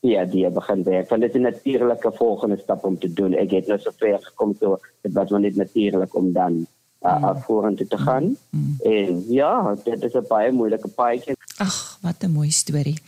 ja 0.02 0.24
die 0.26 0.48
begin 0.50 0.82
werk. 0.82 1.08
Want 1.08 1.22
dit 1.22 1.34
is 1.34 1.40
'n 1.40 1.48
natuurlike 1.50 2.12
volgende 2.12 2.58
stap 2.58 2.84
om 2.84 2.98
te 2.98 3.12
doen. 3.12 3.34
Ek 3.34 3.50
het 3.50 3.66
nou 3.66 3.78
so 3.78 3.90
ver 3.96 4.18
gekom 4.22 4.54
so 4.60 4.78
dit 5.02 5.12
was 5.12 5.30
net 5.30 5.56
natuurlik 5.56 6.14
om 6.14 6.32
dan 6.32 6.66
uh, 7.02 7.16
mm. 7.16 7.42
vorentoe 7.42 7.86
te 7.86 7.98
gaan. 7.98 8.36
Mm. 8.50 8.76
En 8.80 9.24
ja, 9.28 9.76
dit 9.84 10.02
is 10.02 10.14
'n 10.14 10.26
baie 10.28 10.52
moeilike 10.52 10.88
paadjie. 10.88 11.36
Ag, 11.56 11.98
wat 12.00 12.22
'n 12.22 12.30
mooi 12.30 12.50
storie. 12.50 12.98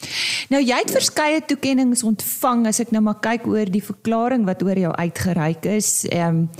Nou 0.48 0.62
jy 0.62 0.76
het 0.76 0.90
verskeie 0.90 1.44
toekenninge 1.44 2.04
ontvang 2.04 2.66
as 2.66 2.80
ek 2.80 2.90
nou 2.90 3.02
maar 3.02 3.20
kyk 3.20 3.46
oor 3.46 3.70
die 3.70 3.85
verklaring 3.85 4.44
wat 4.44 4.62
oor 4.62 4.78
jou 4.78 4.92
uitgereik 4.92 5.64
is. 5.64 6.04
Ehm 6.04 6.28
um, 6.28 6.50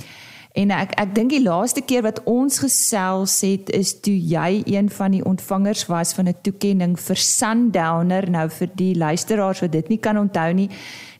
en 0.55 0.71
ek 0.71 0.93
ek 1.01 1.13
dink 1.15 1.33
die 1.33 1.43
laaste 1.43 1.83
keer 1.85 2.05
wat 2.05 2.21
ons 2.29 2.59
gesels 2.63 3.35
het 3.45 3.69
is 3.75 3.93
toe 4.05 4.15
jy 4.15 4.63
een 4.65 4.89
van 4.97 5.15
die 5.15 5.23
ontvangers 5.25 5.85
was 5.91 6.13
van 6.17 6.29
'n 6.29 6.41
toekenning 6.41 6.95
vir 6.99 7.15
Sundowner. 7.15 8.29
Nou 8.29 8.49
vir 8.49 8.69
die 8.75 8.95
luisteraars 8.95 9.61
wat 9.61 9.71
dit 9.71 9.89
nie 9.89 9.97
kan 9.97 10.17
onthou 10.17 10.53
nie, 10.53 10.69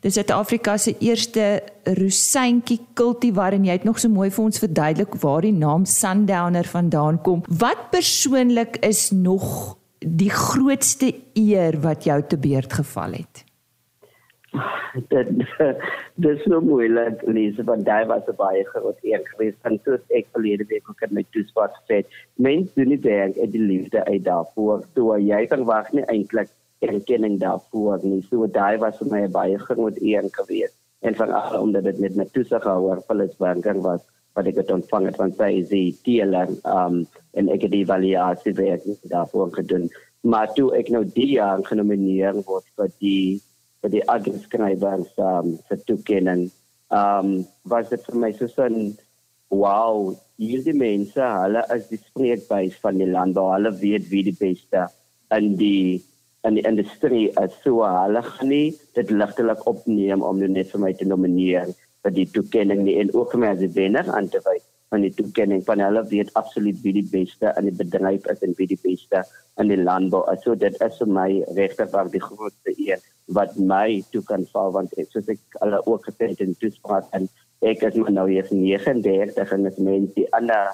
dis 0.01 0.13
Suid-Afrika 0.13 0.77
se 0.77 0.95
eerste 0.99 1.63
rosientjie 1.83 2.79
kultivar 2.93 3.53
en 3.53 3.65
jy 3.65 3.71
het 3.71 3.83
nog 3.83 3.99
so 3.99 4.09
mooi 4.09 4.29
vir 4.29 4.45
ons 4.45 4.59
verduidelik 4.59 5.15
waar 5.21 5.41
die 5.41 5.53
naam 5.53 5.85
Sundowner 5.85 6.65
vandaan 6.65 7.21
kom. 7.21 7.43
Wat 7.47 7.89
persoonlik 7.91 8.77
is 8.81 9.11
nog 9.11 9.77
die 9.99 10.29
grootste 10.29 11.13
eer 11.33 11.79
wat 11.81 12.03
jou 12.03 12.21
te 12.27 12.37
beurt 12.37 12.73
geval 12.73 13.11
het? 13.11 13.44
Dit 15.13 15.31
dis 16.25 16.43
so 16.43 16.61
moeilik 16.61 17.23
lees 17.37 17.61
want 17.69 17.85
daai 17.85 18.05
was 18.11 18.27
'n 18.33 18.37
baie 18.41 18.65
groot 18.73 18.99
eer 19.03 19.23
geweest 19.31 19.71
en 19.71 19.79
soos 19.85 20.03
ek 20.19 20.27
verlede 20.37 20.65
week 20.73 20.89
ook 20.89 21.07
in 21.07 21.15
my 21.19 21.25
toespraak 21.31 21.73
gesê 21.79 22.01
het 22.01 22.19
mens 22.49 22.73
doen 22.73 22.93
nie 22.93 23.01
werk 23.07 23.37
uit 23.37 23.51
die 23.57 23.65
liefde 23.71 24.05
uit 24.05 24.23
daarvoor 24.23 24.85
toe 24.93 25.09
jy 25.21 25.41
verwag 25.55 25.91
nie 25.93 26.07
eintlik 26.15 26.53
erkenning 26.79 27.39
daarvoor 27.39 27.99
nie. 28.03 28.21
So 28.29 28.47
daai 28.47 28.77
was 28.81 28.97
vir 29.01 29.11
my 29.11 29.21
baie 29.31 29.57
groot 29.59 29.97
eer 30.01 30.27
geweest. 30.37 30.75
En 31.01 31.15
van 31.15 31.31
al 31.31 31.61
omdat 31.61 31.83
dit 31.89 31.99
met 31.99 32.15
my 32.15 32.25
toesighouer 32.33 33.01
Phyllis 33.07 33.35
Banker 33.39 33.81
was 33.81 34.03
wat 34.35 34.49
ek 34.51 34.59
het 34.59 34.71
ontvang 34.73 35.05
het 35.09 35.19
van 35.21 35.31
sy 35.37 35.49
die 35.69 35.95
teeler 36.03 36.51
um 36.67 37.03
en 37.39 37.51
ek 37.53 37.67
het 37.67 37.71
die 37.71 37.83
evaluasie 37.85 38.55
werk 38.57 38.83
daarvoor 39.11 39.53
gedoen. 39.55 39.89
Maar 40.25 40.51
toe 40.57 40.71
ek 40.75 40.89
nou 40.89 41.03
die 41.05 41.35
jaar 41.37 41.63
genomineer 41.63 42.41
word 42.47 42.65
vir 42.79 42.91
die 42.99 43.41
vir 43.85 43.93
die 43.93 44.05
agriskrywers 44.09 45.11
um 45.21 45.51
vir 45.69 45.81
toekenning. 45.85 46.47
Um 46.89 47.45
was 47.69 47.91
dit 47.93 48.01
vir 48.07 48.17
my 48.23 48.31
so 48.39 48.49
'n 48.65 48.97
wow 49.53 50.15
hierdie 50.41 50.73
mense 50.73 51.21
hulle 51.21 51.61
is 51.75 51.85
die 51.93 52.01
spreekbuis 52.01 52.81
van 52.81 52.97
die 52.97 53.11
land 53.15 53.37
hulle 53.37 53.71
weet 53.83 54.09
wie 54.09 54.23
die 54.29 54.37
beste 54.41 54.87
in 55.37 55.55
die 55.61 56.01
in 56.47 56.57
die 56.57 56.65
industrie 56.71 57.29
is. 57.43 57.53
So 57.63 57.85
hulle 57.85 58.21
gaan 58.21 58.49
nie 58.49 58.73
dit 58.97 59.11
ligtelik 59.21 59.61
opneem 59.73 60.25
om 60.29 60.41
net 60.41 60.71
vir 60.73 60.81
my 60.85 60.93
te 60.93 61.05
nomineer 61.05 61.69
vir 62.03 62.11
die 62.19 62.29
toekenning 62.37 62.85
nie 62.85 62.97
en 63.01 63.13
ook 63.13 63.33
vir 63.33 63.39
my 63.43 63.53
as 63.53 63.61
'n 63.61 63.75
wenner 63.77 64.09
aan 64.17 64.29
te 64.33 64.41
wys 64.49 64.65
van 64.93 65.01
die 65.05 65.13
toekenning 65.17 65.63
van 65.65 65.81
hulle 65.81 66.03
weet 66.11 66.31
absoluut 66.39 66.77
wie 66.83 66.93
die 66.99 67.07
beste 67.11 67.53
in 67.59 67.69
die 67.69 67.77
bedryf 67.79 68.27
is 68.31 68.43
en 68.45 68.53
wie 68.59 68.67
die 68.69 68.79
beste 68.83 69.23
in 69.61 69.71
die 69.71 69.81
landbou 69.81 70.23
is. 70.31 70.43
So 70.43 70.55
dit 70.55 70.77
is 70.81 70.99
vir 71.01 71.11
my 71.17 71.29
regtig 71.57 71.91
waar 71.93 72.11
die 72.11 72.21
grootste 72.21 72.75
eer 72.77 73.01
wat 73.37 73.57
my 73.57 74.03
toe 74.13 74.21
kan 74.29 74.45
val 74.53 74.73
want 74.75 74.93
ek 75.01 75.09
soos 75.11 75.29
ek 75.33 75.59
al 75.65 75.79
ook 75.81 76.05
gesê 76.09 76.29
het 76.31 76.43
in 76.45 76.53
toespraak 76.61 77.09
en 77.17 77.29
ek 77.65 77.85
is 77.87 77.97
maar 77.97 78.13
nou 78.13 78.27
hier 78.29 78.45
39 78.51 79.53
en 79.57 79.63
dit 79.69 79.79
mens 79.87 80.11
die 80.17 80.27
ander 80.37 80.69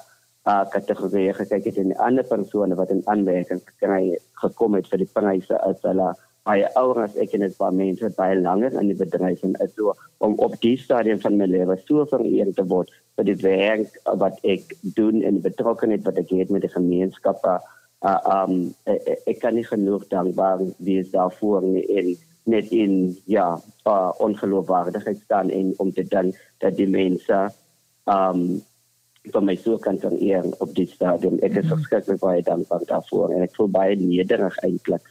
uh, 0.50 0.66
kategorieë 0.74 1.38
gekyk 1.38 1.70
het 1.70 1.80
en 1.80 1.94
die 1.94 2.02
ander 2.08 2.28
persone 2.28 2.76
wat 2.76 2.92
in 2.92 3.04
aanmerking 3.14 3.62
gekry 3.70 4.18
gekom 4.44 4.76
het 4.76 4.90
vir 4.92 5.06
die 5.06 5.12
pryse 5.14 5.62
as 5.70 5.80
hulle 5.88 6.12
baie 6.48 6.66
ouer 6.80 7.04
as 7.04 7.18
ek 7.22 7.36
en 7.38 7.46
dit 7.46 7.58
baie 7.60 7.76
mense 7.78 8.10
baie 8.18 8.38
langer 8.40 8.74
in 8.82 8.90
die 8.90 8.98
bedryf 8.98 9.44
en 9.46 9.54
is 9.66 9.74
so 9.78 9.94
om 10.26 10.38
op 10.46 10.56
die 10.64 10.78
stadium 10.82 11.20
van 11.22 11.38
my 11.38 11.48
lewe 11.50 11.78
so 11.84 12.06
vereerd 12.10 12.56
te 12.58 12.66
word 12.72 12.90
vir 13.18 13.28
die 13.30 13.38
werk 13.44 14.00
wat 14.24 14.40
ek 14.56 14.74
doen 14.98 15.22
en 15.22 15.38
die 15.38 15.46
betrokkenheid 15.50 16.08
wat 16.08 16.18
ek 16.22 16.34
het 16.40 16.54
met 16.54 16.66
die 16.66 16.74
gemeenskappe 16.74 17.60
uh, 17.60 18.18
um 18.34 18.74
ek, 18.90 19.22
ek 19.36 19.40
kan 19.44 19.58
nie 19.58 19.68
genoeg 19.68 20.08
dankbaar 20.10 20.66
wees 20.82 21.14
daarvoor 21.14 21.68
nie 21.68 21.86
en 22.00 22.12
net 22.50 22.74
in 22.74 22.96
ja 23.30 23.48
uh, 23.86 24.12
ongeloofwaardigheid 24.26 25.22
staan 25.22 25.54
en 25.54 25.74
om 25.78 25.94
te 25.94 26.08
dan 26.10 26.34
dat 26.64 26.78
die 26.80 26.90
mense 26.90 27.46
um 28.10 28.62
van 29.30 29.46
my 29.46 29.54
so 29.54 29.78
kan 29.78 30.00
kan 30.02 30.18
eer 30.18 30.48
op 30.66 30.74
die 30.74 30.88
stadium 30.90 31.38
ek 31.46 31.60
is 31.62 31.68
mhm. 31.68 31.76
verskriklik 31.76 32.22
baie 32.24 32.42
dankbaar 32.42 32.88
daarvoor 32.90 33.36
en 33.36 33.46
ek 33.46 33.54
voel 33.60 33.70
baie 33.70 33.96
nederig 34.00 34.58
eintlik 34.66 35.06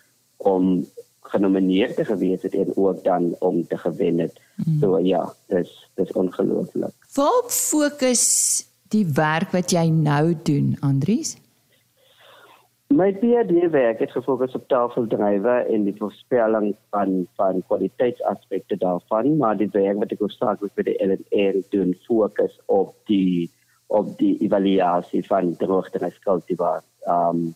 om 0.50 0.80
genomineer 1.30 1.94
te 1.94 2.04
gewees 2.04 2.42
het 2.42 2.54
en 2.54 2.72
ook 2.76 3.04
dan 3.04 3.34
om 3.38 3.62
te 3.66 3.78
gewen 3.78 4.18
het. 4.18 4.40
Mm. 4.54 4.78
So 4.80 4.98
ja, 4.98 5.22
dis 5.46 5.70
dis 5.94 6.12
ongelooflik. 6.12 6.94
Waar 7.14 7.46
fokus 7.48 8.24
die 8.90 9.06
werk 9.14 9.54
wat 9.54 9.70
jy 9.70 9.86
nou 9.94 10.34
doen, 10.42 10.76
Andries? 10.80 11.36
My 12.90 13.12
PhD 13.14 13.70
werk 13.70 14.00
het 14.02 14.10
gefokus 14.10 14.54
op 14.58 14.64
tafeldrywe 14.68 15.52
en 15.70 15.84
die 15.86 15.94
voorspelling 15.98 16.72
van 16.90 17.26
van 17.38 17.62
kwaliteitsaspekte 17.66 18.76
daarvan, 18.76 19.36
maar 19.36 19.56
die 19.56 19.70
werk 19.70 20.00
wat 20.02 20.10
ek 20.16 20.24
oorspronklik 20.26 20.74
met 20.74 20.88
die 20.90 20.98
LNR 21.06 21.60
doen, 21.70 21.94
fokus 22.08 22.58
op 22.66 22.96
die 23.06 23.50
op 23.86 24.10
die 24.18 24.36
evaluasie 24.42 25.22
van 25.26 25.54
droogte 25.58 25.98
en 26.02 26.18
kultivar. 26.26 26.82
Um 27.06 27.54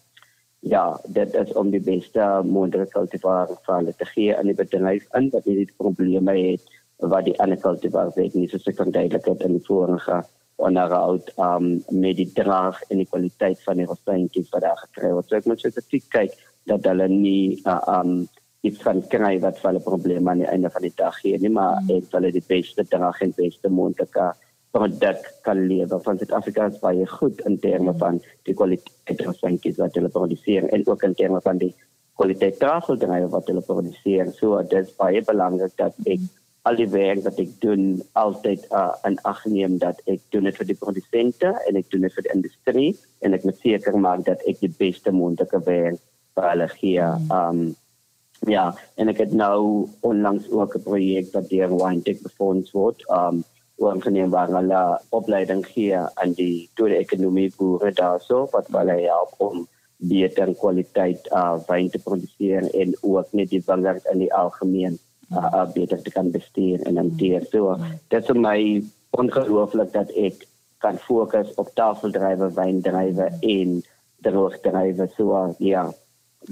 ja, 0.64 1.00
dit 1.12 1.35
is 1.35 1.53
om 1.61 1.70
die 1.70 1.83
beste 1.85 2.24
moontlike 2.48 2.92
cultivar 2.94 3.50
van 3.66 3.90
te 3.92 4.07
gee 4.14 4.37
aan 4.37 4.48
die 4.48 4.57
bedryf 4.57 5.05
in 5.18 5.29
wat 5.33 5.44
nie 5.44 5.59
die 5.61 5.72
probleme 5.77 6.37
het 6.38 6.72
wat 7.12 7.27
die 7.27 7.37
ander 7.42 7.61
cultivars 7.61 8.16
het 8.16 8.35
nie 8.38 8.48
soos 8.48 8.66
ek 8.70 8.79
kan 8.79 8.94
duidelik 8.94 9.27
het 9.29 9.42
in 9.44 9.59
die 9.59 9.66
vorige 9.66 10.22
onderhoud 10.62 11.33
um 11.42 11.68
met 11.90 12.16
die 12.16 12.31
draag 12.33 12.81
en 12.88 13.03
die 13.03 13.11
kwaliteit 13.11 13.61
van 13.66 13.83
die 13.83 13.88
rostentjies 13.90 14.53
wat 14.55 14.62
daar 14.62 14.81
gekry 14.87 15.11
word. 15.12 15.29
So 15.29 15.37
ek 15.37 15.48
moet 15.50 15.61
spesifiek 15.61 16.07
kyk 16.14 16.38
dat 16.70 16.87
hulle 16.88 17.09
nie 17.11 17.61
uh, 17.66 17.81
um 17.98 18.24
iets 18.64 18.81
van 18.87 19.03
kry 19.12 19.35
wat 19.42 19.59
vir 19.61 19.74
'n 19.74 19.85
probleem 19.85 20.29
aan 20.29 20.40
die 20.40 20.48
einde 20.48 20.70
van 20.70 20.83
die 20.83 20.94
dag 20.96 21.18
gee 21.20 21.38
nie, 21.38 21.50
maar 21.50 21.83
mm. 21.83 21.90
het 21.90 22.16
hulle 22.16 22.33
die 22.33 22.46
beste 22.46 22.85
draag 22.88 23.20
en 23.20 23.35
beste 23.37 23.68
moontlike 23.68 24.33
produk 24.74 25.26
kan 25.46 25.66
lewer 25.70 26.00
van 26.02 26.18
Suid-Afrika 26.18 26.68
is 26.72 26.80
baie 26.82 27.06
goed 27.06 27.40
in 27.48 27.58
terme 27.62 27.94
van 27.98 28.20
die 28.48 28.54
kwaliteit 28.58 29.20
van 29.22 29.37
sandwiches 29.38 29.78
wat 29.78 29.94
hulle 29.98 30.10
produseer 30.10 30.66
en 30.74 30.87
ook 30.87 31.04
in 31.06 31.14
terme 31.14 31.40
van 31.44 31.60
die 31.62 31.70
kwaliteit 32.18 32.58
tafeldrywe 32.62 33.28
wat 33.30 33.50
hulle 33.50 33.62
produseer. 33.66 34.32
So 34.34 34.58
dit 34.62 34.88
is 34.88 34.96
baie 34.98 35.22
belangrik 35.22 35.76
dat 35.78 35.94
ek 36.10 36.26
al 36.64 36.78
die 36.80 36.88
werk 36.88 37.22
wat 37.26 37.38
ek 37.42 37.54
doen 37.60 37.87
altyd 38.18 38.66
uh, 38.72 38.90
in 39.06 39.18
ag 39.28 39.44
neem 39.52 39.78
dat 39.78 40.00
ek 40.10 40.22
doen 40.32 40.48
dit 40.48 40.58
vir 40.58 40.70
die 40.70 40.78
produsente 40.80 41.52
en 41.68 41.78
ek 41.78 41.90
doen 41.92 42.06
dit 42.06 42.14
vir 42.16 42.26
die 42.26 42.34
industrie 42.34 42.90
en 43.20 43.37
ek 43.37 43.44
moet 43.44 43.58
seker 43.60 43.98
maak 44.00 44.24
dat 44.28 44.42
ek 44.48 44.62
die 44.64 44.72
beste 44.78 45.12
moontlike 45.12 45.60
werk 45.68 46.00
vir 46.34 46.50
hulle 46.50 46.68
gee. 46.80 47.08
Um 47.30 47.66
ja, 48.50 48.70
en 49.00 49.08
ek 49.12 49.22
het 49.22 49.32
nou 49.32 49.88
onlangs 50.04 50.50
ook 50.50 50.76
'n 50.76 50.87
projek 50.88 51.30
wat 51.32 51.50
deur 51.52 51.70
Windtech 51.78 52.22
befonds 52.22 52.72
word. 52.72 53.04
Um 53.08 53.44
oorgeneem 53.76 54.30
waar 54.30 54.50
hulle 54.54 54.82
opleiding 55.10 55.64
gee 55.66 55.96
aan 55.98 56.34
die 56.38 56.70
tweede 56.74 57.00
ekonomie 57.02 57.50
boere 57.56 57.92
daarso 57.92 58.44
wat 58.52 58.68
hulle 58.72 58.98
help 59.02 59.34
om 59.38 59.64
beter 59.96 60.52
kwaliteit 60.60 61.26
uh 61.32 61.56
wyn 61.68 61.90
te 61.90 61.98
produseer 61.98 62.68
en 62.80 62.94
ook 63.00 63.32
net 63.32 63.50
die 63.50 63.62
wingerd 63.66 64.06
in 64.12 64.22
die 64.24 64.32
algemeen 64.34 64.98
uh, 65.32 65.48
uh 65.60 65.66
beter 65.74 66.02
te 66.02 66.10
kan 66.10 66.30
bestuur 66.30 66.82
en 66.87 66.96
hanteer. 66.96 67.46
So 67.50 67.78
dit 68.08 68.30
is 68.30 68.37
my 68.37 68.58
ongelooflik 69.10 69.92
dat 69.92 70.10
ek 70.10 70.46
kan 70.84 70.98
fokus 71.00 71.54
op 71.56 71.70
tafeldrywe, 71.74 72.50
wyndrywe 72.54 73.30
en 73.40 73.82
droogdrywe. 74.26 75.08
So 75.16 75.32
uh, 75.32 75.52
ja, 75.58 75.87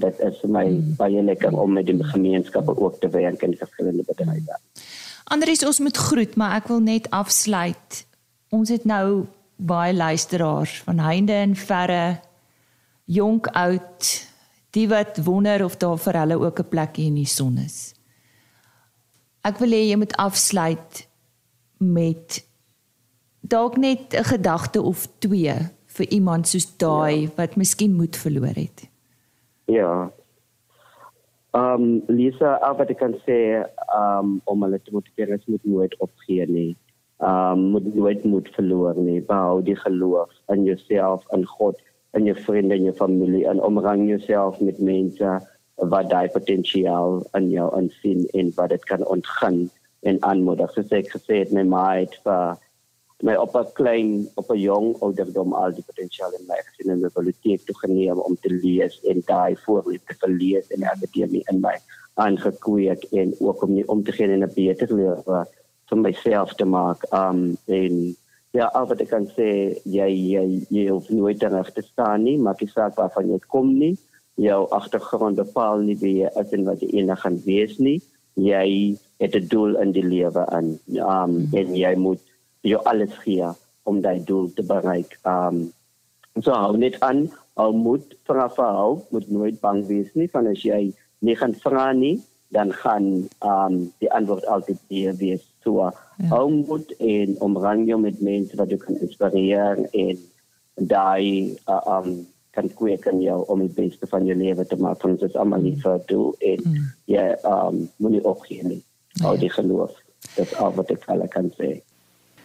dit 0.00 0.20
is 0.20 0.42
my 0.48 0.66
baie 0.96 1.22
lekker 1.22 1.52
om 1.58 1.72
met 1.76 1.87
die 1.87 1.98
gemeenskappe 2.14 2.76
ook 2.76 3.00
te 3.00 3.08
werk 3.12 3.42
in 3.42 3.56
verskillende 3.56 4.06
bedrywe. 4.08 4.58
Andries, 5.33 5.64
ons 5.64 5.79
moet 5.81 5.97
groet, 5.97 6.35
maar 6.37 6.59
ek 6.61 6.66
wil 6.68 6.83
net 6.85 7.07
afsluit. 7.16 8.03
Ons 8.53 8.68
het 8.68 8.83
nou 8.85 9.25
baie 9.57 9.95
luisteraars 9.97 10.83
van 10.85 10.99
heinde 11.01 11.33
en 11.33 11.55
verre, 11.57 12.18
jonk 13.09 13.49
oud, 13.57 14.11
die 14.77 14.85
wat 14.90 15.23
wonder 15.25 15.64
of 15.64 15.79
daar 15.81 15.97
vir 16.05 16.18
hulle 16.21 16.37
ook 16.37 16.61
'n 16.61 16.68
plekkie 16.68 17.07
in 17.07 17.16
die 17.16 17.31
son 17.38 17.57
is. 17.57 17.95
Ek 19.40 19.59
wil 19.59 19.73
hê 19.73 19.88
jy 19.88 19.97
moet 19.97 20.16
afsluit 20.16 21.09
met 21.79 22.45
dalk 23.40 23.77
net 23.77 24.12
'n 24.12 24.25
gedagte 24.25 24.83
of 24.83 25.09
twee 25.18 25.57
vir 25.87 26.07
iemand 26.09 26.49
soos 26.49 26.77
daai 26.77 27.21
ja. 27.21 27.31
wat 27.37 27.57
miskien 27.57 27.95
moed 27.97 28.16
verloor 28.16 28.55
het. 28.55 28.88
Ja, 29.64 30.12
um, 31.53 32.03
Lisa, 32.09 32.57
af 32.62 32.79
wat 32.81 32.91
ek 32.93 33.01
kan 33.03 33.15
sê, 33.27 33.38
um, 33.97 34.41
om 34.51 34.65
hulle 34.65 34.81
te 34.81 34.95
motiveer 34.95 35.35
is 35.37 35.47
moet 35.51 35.65
nooit 35.69 35.97
opgee 36.05 36.47
nie. 36.49 36.73
Um, 37.23 37.71
moet 37.77 37.87
nooit 37.95 38.25
moed 38.27 38.49
verloor 38.57 38.99
nie. 38.99 39.21
Bou 39.29 39.62
die 39.62 39.77
geloof 39.79 40.33
in 40.55 40.65
jouself, 40.67 41.27
in 41.37 41.47
God, 41.47 41.79
in 42.19 42.27
jou 42.27 42.37
vriende 42.45 42.77
en 42.77 42.88
jou 42.88 42.95
familie 42.99 43.47
en 43.49 43.62
omring 43.62 44.09
jouself 44.09 44.61
met 44.61 44.81
mense 44.83 45.37
wat 45.93 46.11
daai 46.11 46.29
potensiaal 46.35 47.23
in 47.38 47.49
jou 47.51 47.69
insien 47.79 48.27
en 48.38 48.51
wat 48.57 48.75
dit 48.75 48.85
kan 48.91 49.07
ontgin 49.07 49.65
en 50.03 50.19
aanmoedig. 50.27 50.73
Soos 50.75 50.93
ek 50.95 51.12
gesê 51.15 51.43
het, 51.45 51.55
my 51.55 51.65
maat 51.67 52.15
vir 52.27 52.59
my 53.22 53.35
op 53.38 53.54
'n 53.56 53.72
klein 53.78 54.28
op 54.35 54.50
'n 54.50 54.58
jong 54.58 54.88
ouderdom 55.00 55.52
al 55.54 55.72
die 55.72 55.87
potensiaal 55.87 56.32
in 56.38 56.46
my 56.46 56.58
gesien 56.66 56.92
en 56.92 57.00
biblioteek 57.00 57.61
toe 57.66 57.78
geneem 57.85 58.18
om 58.18 58.37
te 58.40 58.50
lees 58.64 59.00
en 59.11 59.22
daai 59.26 59.56
voorliefde 59.64 60.14
vir 60.20 60.30
lees 60.42 60.66
en 60.74 60.82
akademie 60.82 61.44
in 61.52 61.61
my 61.61 61.76
aangekweek 62.14 63.02
en 63.12 63.35
ook 63.38 63.62
om 63.62 63.74
nie 63.74 63.88
om 63.88 64.02
te 64.04 64.12
gee 64.12 64.28
in 64.28 64.42
'n 64.42 64.54
beter 64.54 64.94
lewe 64.94 65.46
vir 65.88 65.98
myself 65.98 66.54
te 66.54 66.64
maak 66.64 67.04
um 67.12 67.56
en 67.66 68.16
ja 68.56 68.66
al 68.76 68.87
wat 68.87 69.00
ek 69.04 69.11
kan 69.12 69.26
sê 69.37 69.50
jy 69.85 70.08
jy 70.35 70.44
jy 70.70 70.88
hoef 70.88 71.08
nooit 71.11 71.38
terug 71.40 71.70
te 71.76 71.82
staan 71.82 72.24
nie 72.24 72.38
maar 72.38 72.56
ek 72.61 72.72
sê 72.72 72.88
waarvan 72.96 73.30
jy 73.30 73.38
kom 73.54 73.78
nie. 73.78 73.96
Jou 74.40 74.66
agtergrond 74.72 75.37
bepaal 75.37 75.85
nie 75.85 75.96
wie 76.00 76.14
jy 76.22 76.30
is 76.40 76.52
en 76.56 76.64
wat 76.64 76.80
jy 76.80 76.88
eendag 76.98 77.20
gaan 77.20 77.38
wees 77.44 77.78
nie. 77.78 78.00
Jy 78.35 78.96
het 79.20 79.35
'n 79.37 79.48
doel 79.48 79.76
in 79.76 79.92
die 79.92 80.06
lewe 80.14 80.46
aan 80.46 80.78
um 80.88 81.48
en 81.52 81.74
jy 81.76 81.94
moet 81.96 82.20
jou 82.62 82.81
alles 82.88 83.14
gee 83.25 83.51
om 83.83 84.01
daai 84.03 84.22
doel 84.25 84.51
te 84.55 84.64
bereik. 84.66 85.18
Um 85.27 85.70
so 86.40 86.55
hou 86.57 86.77
net 86.81 86.96
aan, 87.05 87.27
hou 87.61 87.70
moed, 87.77 88.14
vra 88.29 88.48
vir 88.57 88.77
hulp, 88.79 89.09
moet 89.12 89.31
nooit 89.31 89.59
bang 89.61 89.83
wees 89.88 90.12
nie 90.16 90.31
van 90.33 90.48
as 90.48 90.62
jy 90.64 90.83
nie 91.22 91.37
gaan 91.38 91.55
vra 91.64 91.90
nie, 91.92 92.16
dan 92.55 92.72
gaan 92.83 93.09
um 93.53 93.79
die 94.01 94.11
antwoord 94.12 94.46
altyd 94.46 94.81
hier 94.88 95.16
wees. 95.20 95.44
So 95.64 95.83
ja. 95.83 95.92
hou 96.33 96.46
moed 96.51 96.94
en 96.98 97.37
omring 97.44 97.87
jou 97.90 98.01
met 98.01 98.22
mense 98.22 98.57
wat 98.59 98.72
jou 98.72 98.81
kan 98.81 99.01
inspireer 99.01 99.83
en 99.92 100.22
daai 100.77 101.59
uh, 101.68 101.83
um 101.98 102.22
kan 102.53 102.68
kweek 102.77 103.07
in 103.09 103.22
jou 103.25 103.38
om 103.48 103.62
die 103.64 103.72
beste 103.72 104.07
van 104.07 104.27
jou 104.29 104.37
lewe 104.37 104.64
te 104.68 104.77
maak. 104.77 105.05
Ons 105.09 105.25
is 105.25 105.37
almal 105.40 105.64
hier 105.64 105.79
vir 105.81 106.03
doel 106.09 106.35
en 106.40 106.64
mm. 106.64 106.90
ja, 107.09 107.29
um 107.48 107.87
moenie 107.96 108.25
opgee 108.29 108.64
nie. 108.64 108.83
Hou 109.20 109.35
ja. 109.37 109.40
die 109.40 109.53
geloof. 109.53 109.96
Dit 110.37 110.46
is 110.46 110.55
al 110.61 110.77
wat 110.77 110.92
ek 110.92 111.09
kan 111.33 111.48
sê. 111.57 111.81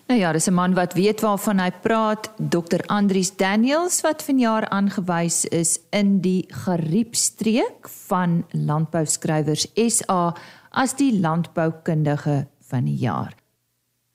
Nou 0.07 0.19
ja, 0.19 0.31
dis 0.31 0.47
'n 0.47 0.53
man 0.53 0.73
wat 0.73 0.93
weet 0.93 1.21
waarvan 1.21 1.59
hy 1.59 1.71
praat, 1.81 2.31
Dr. 2.37 2.85
Andrius 2.85 3.35
Daniels 3.35 4.01
wat 4.01 4.23
vanjaar 4.23 4.69
aangewys 4.69 5.45
is 5.45 5.79
in 5.89 6.21
die 6.21 6.45
Gariepstreek 6.47 7.89
van 7.89 8.45
Landbouskrywers 8.51 9.67
SA 9.75 10.35
as 10.69 10.95
die 10.95 11.19
landboukundige 11.19 12.47
van 12.59 12.83
die 12.83 12.95
jaar. 12.95 13.35